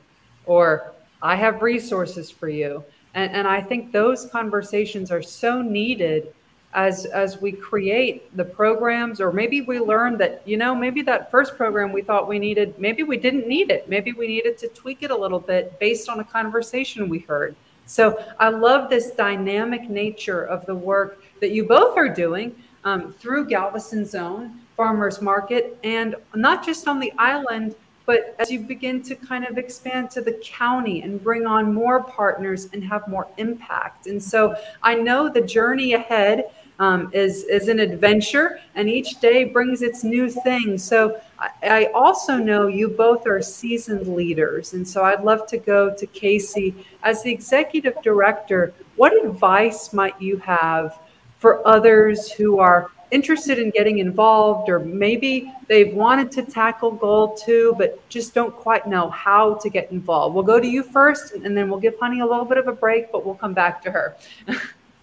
Or 0.45 0.93
I 1.23 1.37
have 1.37 1.63
resources 1.63 2.31
for 2.31 2.49
you. 2.49 2.85
And, 3.15 3.33
and 3.33 3.49
I 3.49 3.63
think 3.63 3.93
those 3.93 4.27
conversations 4.27 5.11
are 5.11 5.23
so 5.23 5.63
needed 5.63 6.33
as 6.77 7.07
as 7.07 7.41
we 7.41 7.51
create 7.51 8.37
the 8.37 8.45
programs 8.45 9.21
or 9.21 9.33
maybe 9.33 9.63
we 9.63 9.81
learn 9.81 10.19
that 10.19 10.43
you 10.47 10.57
know 10.57 10.75
maybe 10.75 11.01
that 11.01 11.31
first 11.31 11.57
program 11.57 11.91
we 11.91 12.03
thought 12.03 12.29
we 12.29 12.39
needed 12.39 12.79
maybe 12.79 13.03
we 13.03 13.17
didn't 13.17 13.49
need 13.49 13.71
it 13.71 13.89
maybe 13.89 14.13
we 14.13 14.27
needed 14.27 14.59
to 14.59 14.69
tweak 14.69 15.03
it 15.03 15.11
a 15.11 15.17
little 15.17 15.41
bit 15.41 15.79
based 15.81 16.09
on 16.09 16.21
a 16.21 16.25
conversation 16.25 17.09
we 17.09 17.21
heard 17.21 17.57
so 17.87 18.23
i 18.39 18.49
love 18.49 18.91
this 18.91 19.13
dynamic 19.13 19.89
nature 19.89 20.43
of 20.43 20.67
the 20.67 20.75
work 20.75 21.23
that 21.41 21.51
you 21.51 21.65
both 21.65 21.97
are 21.97 22.09
doing 22.09 22.55
um, 22.85 23.13
through 23.13 23.47
galveston's 23.47 24.15
own 24.15 24.61
farmers 24.77 25.23
market 25.23 25.79
and 25.83 26.15
not 26.35 26.65
just 26.65 26.87
on 26.87 27.01
the 27.01 27.13
island 27.17 27.75
but 28.07 28.35
as 28.39 28.51
you 28.51 28.61
begin 28.61 29.03
to 29.03 29.15
kind 29.15 29.45
of 29.47 29.59
expand 29.59 30.11
to 30.13 30.21
the 30.21 30.33
county 30.43 31.03
and 31.03 31.23
bring 31.23 31.45
on 31.45 31.75
more 31.75 32.03
partners 32.03 32.69
and 32.73 32.83
have 32.85 33.07
more 33.09 33.27
impact. 33.37 34.07
And 34.07 34.23
so 34.23 34.55
I 34.83 34.95
know 34.95 35.29
the 35.29 35.41
journey 35.41 35.95
ahead 35.95 36.51
um, 36.79 37.11
is, 37.13 37.45
is 37.45 37.69
an 37.69 37.81
adventure, 37.81 38.61
and 38.75 38.89
each 38.89 39.19
day 39.21 39.45
brings 39.45 39.83
its 39.83 40.05
new 40.05 40.29
thing. 40.29 40.79
So 40.79 41.21
I, 41.39 41.51
I 41.63 41.85
also 41.95 42.37
know 42.37 42.67
you 42.67 42.89
both 42.89 43.27
are 43.27 43.43
seasoned 43.43 44.15
leaders. 44.15 44.75
And 44.75 44.87
so 44.87 45.03
I'd 45.03 45.25
love 45.25 45.47
to 45.49 45.59
go 45.59 45.95
to 45.95 46.07
Casey. 46.07 46.75
As 47.03 47.23
the 47.23 47.33
executive 47.33 48.01
director, 48.03 48.75
what 48.97 49.13
advice 49.25 49.93
might 49.93 50.21
you 50.21 50.37
have 50.39 50.99
for 51.39 51.67
others 51.67 52.31
who 52.33 52.59
are 52.59 52.91
interested 53.11 53.59
in 53.59 53.71
getting 53.71 53.99
involved, 53.99 54.69
or 54.69 54.81
maybe 54.81 55.53
they've 55.69 55.95
wanted 55.95 56.33
to 56.33 56.43
tackle 56.43 56.91
goal 56.91 57.35
two, 57.35 57.75
but 57.79 58.07
just 58.09 58.35
don't 58.35 58.55
quite 58.55 58.87
know 58.87 59.09
how 59.11 59.55
to 59.55 59.71
get 59.71 59.91
involved. 59.93 60.35
We'll 60.35 60.45
go 60.45 60.59
to 60.59 60.67
you 60.67 60.83
first, 60.83 61.33
and 61.33 61.57
then 61.57 61.69
we'll 61.71 61.81
give 61.81 61.95
Honi 62.01 62.21
a 62.21 62.27
little 62.27 62.45
bit 62.45 62.59
of 62.59 62.69
a 62.69 62.73
break, 62.73 63.13
but 63.13 63.25
we'll 63.25 63.37
come 63.37 63.55
back 63.55 63.83
to 63.83 63.91
her. 63.91 64.17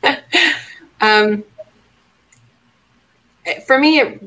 um, 1.02 1.44
for 3.66 3.80
me, 3.80 4.20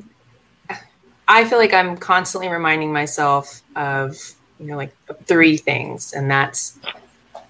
I 1.28 1.44
feel 1.44 1.58
like 1.58 1.74
I'm 1.74 1.96
constantly 1.96 2.48
reminding 2.48 2.92
myself 2.92 3.62
of, 3.74 4.16
you 4.58 4.66
know, 4.66 4.76
like 4.76 4.94
three 5.24 5.56
things, 5.56 6.12
and 6.12 6.30
that's 6.30 6.78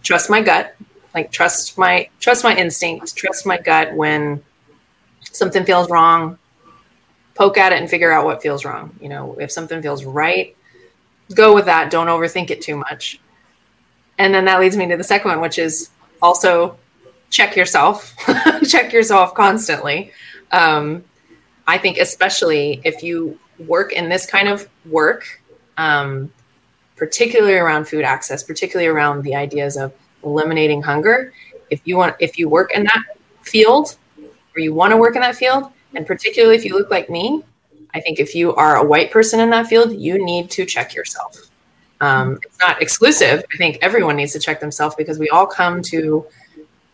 trust 0.03 0.31
my 0.31 0.41
gut, 0.41 0.75
like 1.17 1.33
trust 1.33 1.79
my 1.79 2.09
trust 2.21 2.45
my 2.45 2.55
instinct, 2.55 3.17
trust 3.17 3.47
my 3.47 3.57
gut 3.57 3.95
when 3.95 4.43
something 5.23 5.65
feels 5.65 5.89
wrong, 5.89 6.39
poke 7.35 7.57
at 7.57 7.73
it 7.73 7.81
and 7.81 7.89
figure 7.89 8.13
out 8.13 8.27
what 8.27 8.43
feels 8.43 8.67
wrong. 8.67 8.95
You 9.01 9.09
know, 9.09 9.35
if 9.41 9.51
something 9.51 9.81
feels 9.81 10.05
right, 10.05 10.55
go 11.35 11.55
with 11.55 11.65
that. 11.65 11.91
Don't 11.91 12.09
overthink 12.09 12.51
it 12.51 12.61
too 12.61 12.77
much. 12.77 13.19
And 14.19 14.35
then 14.35 14.45
that 14.45 14.61
leads 14.61 14.77
me 14.77 14.87
to 14.89 14.97
the 14.97 15.05
second 15.05 15.31
one, 15.31 15.41
which 15.41 15.59
is 15.59 15.89
also 16.21 16.77
check 17.31 17.57
yourself, 17.57 18.15
check 18.69 18.93
yourself 18.93 19.33
constantly. 19.35 20.13
Um, 20.53 21.03
I 21.67 21.79
think, 21.79 21.97
especially 21.97 22.83
if 22.85 23.03
you 23.03 23.39
work 23.59 23.93
in 23.93 24.11
this 24.11 24.27
kind 24.27 24.49
of 24.49 24.69
work, 24.85 25.41
um, 25.79 26.31
particularly 26.97 27.55
around 27.55 27.89
food 27.89 28.05
access, 28.05 28.43
particularly 28.43 28.87
around 28.87 29.23
the 29.23 29.35
ideas 29.35 29.79
of 29.79 29.95
eliminating 30.27 30.83
hunger, 30.83 31.33
if 31.71 31.81
you 31.85 31.97
want, 31.97 32.17
if 32.21 32.39
you 32.39 32.49
work 32.49 32.73
in 32.73 32.85
that 32.85 33.05
field, 33.43 33.97
or 34.19 34.61
you 34.61 34.75
want 34.75 34.91
to 34.93 34.97
work 34.97 35.15
in 35.15 35.23
that 35.23 35.37
field, 35.37 35.71
and 35.95 36.07
particularly 36.07 36.57
if 36.57 36.65
you 36.65 36.75
look 36.75 36.91
like 36.91 37.09
me, 37.09 37.43
I 37.95 38.01
think 38.01 38.21
if 38.21 38.35
you 38.35 38.55
are 38.55 38.77
a 38.77 38.85
white 38.85 39.11
person 39.11 39.41
in 39.41 39.51
that 39.51 39.67
field, 39.67 39.93
you 39.93 40.23
need 40.23 40.51
to 40.51 40.67
check 40.67 40.95
yourself. 40.95 41.49
Um, 42.01 42.39
it's 42.43 42.59
not 42.59 42.83
exclusive. 42.83 43.43
I 43.53 43.57
think 43.57 43.79
everyone 43.81 44.17
needs 44.17 44.33
to 44.33 44.39
check 44.39 44.61
themselves 44.61 44.95
because 44.97 45.19
we 45.19 45.31
all 45.31 45.47
come 45.47 45.81
to 45.83 46.27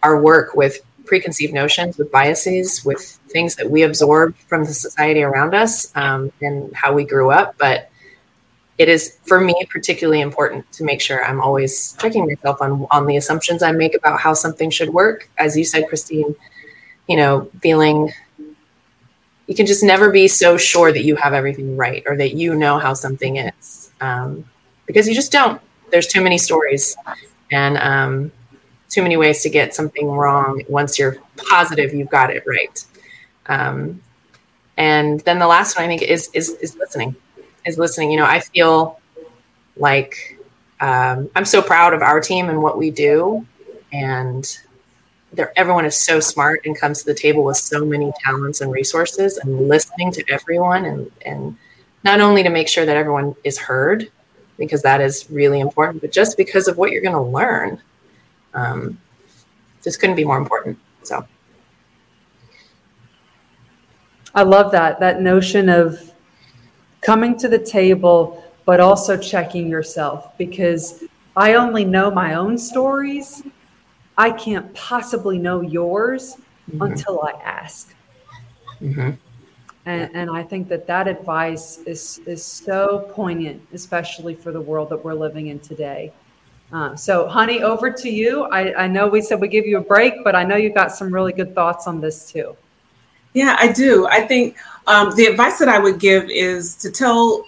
our 0.03 0.21
work 0.21 0.55
with 0.55 0.81
preconceived 1.05 1.53
notions, 1.53 1.99
with 1.99 2.13
biases, 2.13 2.85
with 2.85 3.19
things 3.29 3.57
that 3.57 3.69
we 3.69 3.83
absorb 3.83 4.37
from 4.47 4.65
the 4.65 4.73
society 4.73 5.23
around 5.23 5.55
us 5.55 5.95
um, 5.97 6.31
and 6.41 6.73
how 6.75 6.93
we 6.93 7.05
grew 7.05 7.31
up. 7.31 7.57
But 7.59 7.91
it 8.79 8.89
is 8.89 9.17
for 9.25 9.41
me 9.41 9.55
particularly 9.71 10.21
important 10.21 10.71
to 10.73 10.85
make 10.85 11.01
sure 11.01 11.25
I'm 11.25 11.41
always 11.41 11.95
checking 12.01 12.27
myself 12.27 12.61
on 12.61 12.87
on 12.91 13.07
the 13.07 13.17
assumptions 13.17 13.63
I 13.63 13.73
make 13.73 13.95
about 13.95 14.21
how 14.21 14.35
something 14.35 14.71
should 14.71 14.91
work. 14.91 15.29
As 15.39 15.57
you 15.57 15.65
said, 15.65 15.89
Christine, 15.89 16.35
you 17.09 17.17
know, 17.17 17.51
feeling 17.61 18.13
you 19.47 19.55
can 19.55 19.67
just 19.67 19.83
never 19.83 20.11
be 20.11 20.29
so 20.29 20.57
sure 20.57 20.93
that 20.93 21.05
you 21.05 21.17
have 21.17 21.35
everything 21.35 21.77
right 21.77 22.03
or 22.07 22.17
that 22.17 22.35
you 22.35 22.55
know 22.55 22.79
how 22.79 22.95
something 22.95 23.37
is 23.37 23.91
um, 24.01 24.45
because 24.87 25.07
you 25.07 25.15
just 25.15 25.33
don't. 25.33 25.61
There's 25.91 26.07
too 26.07 26.23
many 26.23 26.39
stories 26.39 26.97
and 27.51 27.77
um, 27.77 28.33
too 28.89 29.03
many 29.03 29.17
ways 29.17 29.43
to 29.43 29.51
get 29.51 29.75
something 29.75 30.09
wrong 30.09 30.63
once 30.69 30.99
you're 30.99 31.19
positive 31.37 31.93
you've 31.93 32.11
got 32.11 32.31
it 32.31 32.43
right. 32.47 32.85
Um, 33.47 34.01
and 34.77 35.21
then 35.21 35.39
the 35.39 35.47
last 35.47 35.77
one 35.77 35.85
I 35.85 35.89
think 35.89 36.03
is 36.03 36.31
is 36.33 36.51
is 36.51 36.77
listening. 36.77 37.15
Is 37.65 37.79
listening. 37.79 38.11
You 38.11 38.19
know, 38.19 38.27
I 38.27 38.41
feel 38.41 39.01
like 39.77 40.39
um, 40.81 41.31
I'm 41.37 41.45
so 41.45 41.63
proud 41.63 41.95
of 41.95 42.03
our 42.03 42.21
team 42.21 42.49
and 42.49 42.63
what 42.63 42.77
we 42.77 42.91
do, 42.91 43.47
and 43.93 44.45
everyone 45.57 45.85
is 45.85 45.97
so 45.97 46.21
smart 46.21 46.65
and 46.67 46.79
comes 46.79 47.01
to 47.01 47.07
the 47.07 47.15
table 47.15 47.45
with 47.45 47.57
so 47.57 47.85
many 47.85 48.13
talents 48.23 48.61
and 48.61 48.73
resources 48.73 49.39
and 49.39 49.69
listening 49.69 50.11
to 50.13 50.25
everyone 50.29 50.85
and 50.85 51.11
and 51.25 51.57
not 52.05 52.21
only 52.21 52.43
to 52.43 52.51
make 52.51 52.69
sure 52.69 52.85
that 52.85 52.97
everyone 52.97 53.35
is 53.45 53.59
heard 53.59 54.11
because 54.59 54.83
that 54.83 55.01
is 55.01 55.31
really 55.31 55.61
important 55.61 56.01
but 56.01 56.13
just 56.13 56.37
because 56.37 56.69
of 56.69 56.77
what 56.77 56.91
you're 56.91 57.03
going 57.03 57.15
to 57.15 57.21
learn 57.21 57.81
um, 58.55 58.99
just 59.83 60.01
couldn't 60.01 60.17
be 60.17 60.25
more 60.25 60.39
important 60.39 60.79
so 61.03 61.27
i 64.35 64.43
love 64.43 64.71
that 64.73 65.01
that 65.01 65.21
notion 65.21 65.69
of 65.69 66.12
coming 67.03 67.39
to 67.39 67.49
the 67.49 67.59
table 67.59 68.43
but 68.65 68.81
also 68.81 69.17
checking 69.17 69.69
yourself 69.69 70.37
because 70.39 71.05
i 71.37 71.55
only 71.55 71.85
know 71.85 72.11
my 72.11 72.35
own 72.35 72.57
stories 72.57 73.43
I 74.17 74.31
can't 74.31 74.73
possibly 74.75 75.39
know 75.39 75.61
yours 75.61 76.37
mm-hmm. 76.71 76.83
until 76.83 77.23
I 77.23 77.33
ask. 77.43 77.95
Mm-hmm. 78.81 79.11
And, 79.85 80.11
and, 80.15 80.31
I 80.31 80.45
think 80.45 80.69
that 80.69 80.87
that 80.87 81.09
advice 81.09 81.79
is 81.79 82.21
is 82.25 82.45
so 82.45 83.11
poignant, 83.13 83.61
especially 83.73 84.35
for 84.35 84.53
the 84.53 84.61
world 84.61 84.91
that 84.91 85.05
we're 85.05 85.15
living 85.15 85.49
in 85.49 85.59
today. 85.59 86.13
Uh, 86.73 86.95
so, 86.95 87.27
Honi, 87.27 87.63
over 87.63 87.91
to 87.91 88.09
you. 88.09 88.45
I, 88.45 88.85
I 88.85 88.87
know 88.87 89.09
we 89.09 89.21
said 89.21 89.41
we 89.41 89.49
give 89.49 89.67
you 89.67 89.79
a 89.79 89.81
break, 89.81 90.23
but 90.23 90.37
I 90.37 90.45
know 90.45 90.55
you 90.55 90.71
got 90.73 90.93
some 90.93 91.13
really 91.13 91.33
good 91.33 91.53
thoughts 91.53 91.89
on 91.89 92.01
this 92.01 92.31
too. 92.31 92.57
Yeah, 93.35 93.57
I 93.59 93.73
do. 93.73 94.07
I 94.07 94.21
think 94.21 94.57
um, 94.87 95.15
the 95.17 95.27
advice 95.27 95.59
that 95.59 95.69
I 95.69 95.79
would 95.79 95.99
give 95.99 96.29
is 96.29 96.77
to 96.77 96.91
tell 96.91 97.47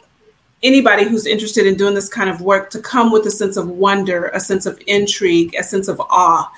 anybody 0.62 1.05
who's 1.05 1.27
interested 1.27 1.66
in 1.66 1.77
doing 1.77 1.94
this 1.94 2.09
kind 2.09 2.31
of 2.31 2.40
work 2.40 2.70
to 2.70 2.81
come 2.81 3.12
with 3.12 3.27
a 3.27 3.31
sense 3.31 3.57
of 3.57 3.68
wonder, 3.68 4.29
a 4.29 4.40
sense 4.40 4.64
of 4.64 4.81
intrigue, 4.87 5.55
a 5.59 5.62
sense 5.62 5.88
of 5.88 6.01
awe, 6.01 6.51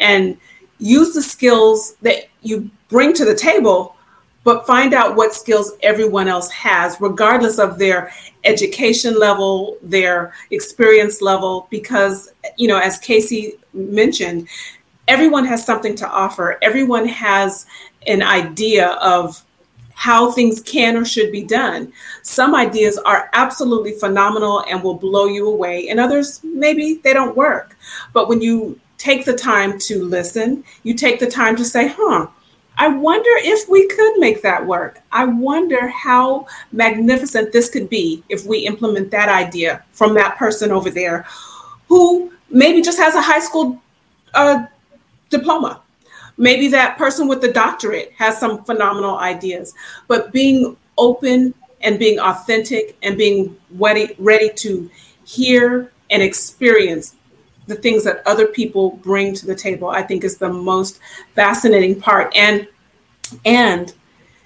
and 0.00 0.36
use 0.78 1.14
the 1.14 1.22
skills 1.22 1.94
that 2.02 2.24
you 2.42 2.68
bring 2.88 3.12
to 3.12 3.24
the 3.24 3.34
table, 3.34 3.94
but 4.42 4.66
find 4.66 4.92
out 4.92 5.14
what 5.14 5.32
skills 5.32 5.72
everyone 5.82 6.26
else 6.26 6.50
has, 6.50 7.00
regardless 7.00 7.58
of 7.60 7.78
their 7.78 8.12
education 8.42 9.18
level, 9.18 9.78
their 9.82 10.34
experience 10.50 11.22
level, 11.22 11.68
because, 11.70 12.32
you 12.56 12.66
know, 12.66 12.78
as 12.78 12.98
Casey 12.98 13.54
mentioned, 13.72 14.48
everyone 15.08 15.44
has 15.44 15.64
something 15.64 15.94
to 15.96 16.08
offer. 16.08 16.58
Everyone 16.62 17.06
has 17.06 17.66
an 18.06 18.22
idea 18.22 18.88
of 19.00 19.42
how 19.94 20.30
things 20.30 20.60
can 20.60 20.96
or 20.96 21.04
should 21.04 21.30
be 21.30 21.42
done. 21.42 21.92
Some 22.22 22.54
ideas 22.54 22.98
are 22.98 23.30
absolutely 23.32 23.92
phenomenal 23.92 24.64
and 24.68 24.82
will 24.82 24.94
blow 24.94 25.26
you 25.26 25.48
away, 25.48 25.88
and 25.88 26.00
others 26.00 26.40
maybe 26.42 26.94
they 27.04 27.12
don't 27.12 27.36
work. 27.36 27.76
But 28.12 28.28
when 28.28 28.40
you 28.40 28.80
take 28.98 29.24
the 29.24 29.36
time 29.36 29.78
to 29.78 30.04
listen, 30.04 30.64
you 30.82 30.94
take 30.94 31.20
the 31.20 31.30
time 31.30 31.56
to 31.56 31.64
say, 31.64 31.88
huh, 31.88 32.26
I 32.76 32.88
wonder 32.88 33.30
if 33.36 33.68
we 33.68 33.86
could 33.86 34.18
make 34.18 34.42
that 34.42 34.66
work. 34.66 35.00
I 35.12 35.26
wonder 35.26 35.86
how 35.88 36.48
magnificent 36.72 37.52
this 37.52 37.70
could 37.70 37.88
be 37.88 38.24
if 38.28 38.46
we 38.46 38.66
implement 38.66 39.12
that 39.12 39.28
idea 39.28 39.84
from 39.92 40.14
that 40.14 40.36
person 40.36 40.72
over 40.72 40.90
there 40.90 41.24
who 41.88 42.32
maybe 42.50 42.82
just 42.82 42.98
has 42.98 43.14
a 43.14 43.20
high 43.20 43.38
school 43.38 43.80
uh, 44.34 44.66
diploma 45.36 45.80
Maybe 46.36 46.68
that 46.68 46.98
person 46.98 47.28
with 47.28 47.40
the 47.40 47.52
doctorate 47.52 48.12
has 48.16 48.38
some 48.38 48.64
phenomenal 48.64 49.18
ideas, 49.18 49.74
but 50.08 50.32
being 50.32 50.76
open 50.98 51.54
and 51.80 51.98
being 51.98 52.18
authentic 52.18 52.96
and 53.02 53.16
being 53.16 53.56
ready, 53.72 54.14
ready 54.18 54.50
to 54.54 54.90
hear 55.24 55.92
and 56.10 56.22
experience 56.22 57.14
the 57.66 57.76
things 57.76 58.04
that 58.04 58.22
other 58.26 58.46
people 58.46 58.92
bring 59.02 59.34
to 59.34 59.46
the 59.46 59.54
table, 59.54 59.88
I 59.88 60.02
think 60.02 60.24
is 60.24 60.36
the 60.36 60.52
most 60.52 60.98
fascinating 61.34 62.00
part. 62.00 62.34
And 62.34 62.66
and 63.44 63.94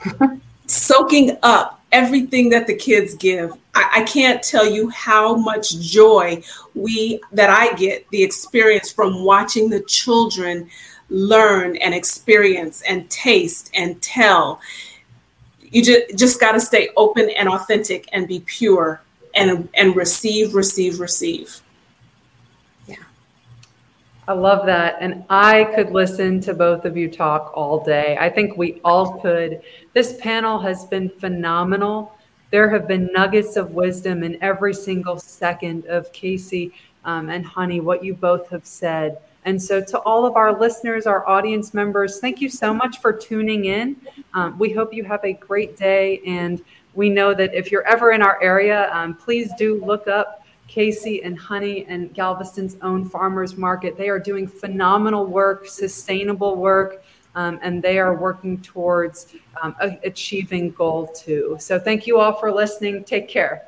soaking 0.67 1.37
up 1.43 1.83
everything 1.91 2.51
that 2.51 2.67
the 2.67 2.75
kids 2.75 3.15
give. 3.15 3.53
I, 3.79 4.01
I, 4.01 4.03
can't 4.03 4.43
tell 4.43 4.69
you 4.69 4.89
how 4.91 5.37
much 5.37 5.79
joy 5.79 6.43
we 6.75 7.21
that 7.31 7.49
I 7.49 7.75
get 7.75 8.09
the 8.11 8.25
experience 8.25 8.91
from 8.91 9.23
watching 9.25 9.71
the 9.71 9.81
children 9.83 10.69
learn 11.11 11.77
and 11.77 11.95
experience 11.95 12.83
and 12.83 13.09
taste 13.09 13.71
and 13.75 14.03
tell. 14.03 14.61
You 15.61 15.85
just, 15.85 16.19
just 16.19 16.41
got 16.41 16.53
to 16.53 16.61
stay 16.61 16.89
open 16.97 17.31
and 17.31 17.49
authentic 17.49 18.09
and 18.13 18.27
be 18.27 18.41
pure 18.41 19.01
and, 19.35 19.69
and 19.75 19.95
receive, 19.95 20.55
receive, 20.55 20.99
receive. 20.99 21.61
Yeah. 22.89 22.97
I 24.27 24.33
love 24.33 24.67
that. 24.67 24.97
And 25.01 25.25
I 25.31 25.65
could 25.77 25.93
listen 25.93 26.41
to 26.41 26.55
both 26.55 26.85
of 26.85 26.97
you 26.97 27.09
talk 27.09 27.53
all 27.55 27.85
day. 27.85 28.17
I 28.19 28.29
think 28.29 28.57
we 28.57 28.81
all 28.83 29.21
could. 29.21 29.63
This 29.93 30.17
panel 30.21 30.59
has 30.59 30.85
been 30.87 31.11
phenomenal. 31.11 32.18
There 32.51 32.71
have 32.71 32.89
been 32.89 33.11
nuggets 33.13 33.57
of 33.57 33.73
wisdom 33.73 34.23
in 34.23 34.43
every 34.43 34.73
single 34.73 35.19
second 35.19 35.87
of 35.87 36.11
Casey 36.13 36.73
um, 37.05 37.29
and 37.29 37.45
Honi, 37.45 37.81
what 37.81 38.05
you 38.05 38.15
both 38.15 38.49
have 38.51 38.65
said. 38.65 39.19
And 39.45 39.61
so, 39.63 39.81
to 39.81 39.99
all 40.01 40.27
of 40.27 40.37
our 40.37 40.59
listeners, 40.59 41.07
our 41.07 41.27
audience 41.27 41.73
members, 41.73 42.21
thank 42.21 42.41
you 42.41 42.49
so 42.49 42.75
much 42.75 43.01
for 43.01 43.13
tuning 43.13 43.67
in. 43.67 43.97
Um, 44.35 44.59
we 44.59 44.73
hope 44.73 44.93
you 44.93 45.05
have 45.05 45.25
a 45.25 45.33
great 45.33 45.77
day. 45.77 46.21
And 46.27 46.63
we 46.95 47.09
know 47.09 47.33
that 47.33 47.55
if 47.55 47.71
you're 47.71 47.87
ever 47.87 48.13
in 48.13 48.23
our 48.23 48.43
area, 48.43 48.91
um, 48.93 49.15
please 49.15 49.51
do 49.57 49.83
look 49.85 50.09
up 50.09 50.45
Casey 50.67 51.23
and 51.23 51.39
Honi 51.39 51.87
and 51.87 52.13
Galveston's 52.13 52.77
own 52.83 53.09
farmers 53.09 53.57
market. 53.57 53.97
They 53.97 54.09
are 54.09 54.19
doing 54.19 54.47
phenomenal 54.47 55.25
work, 55.25 55.67
sustainable 55.67 56.57
work, 56.57 57.03
um, 57.39 57.61
and 57.63 57.81
they 57.81 57.99
are 57.99 58.15
working 58.17 58.61
towards 58.61 59.33
um, 59.63 59.77
achieving 60.03 60.73
goal 60.73 61.07
two. 61.07 61.57
So, 61.61 61.79
thank 61.79 62.07
you 62.07 62.19
all 62.19 62.35
for 62.35 62.51
listening. 62.53 63.05
Take 63.05 63.29
care. 63.29 63.68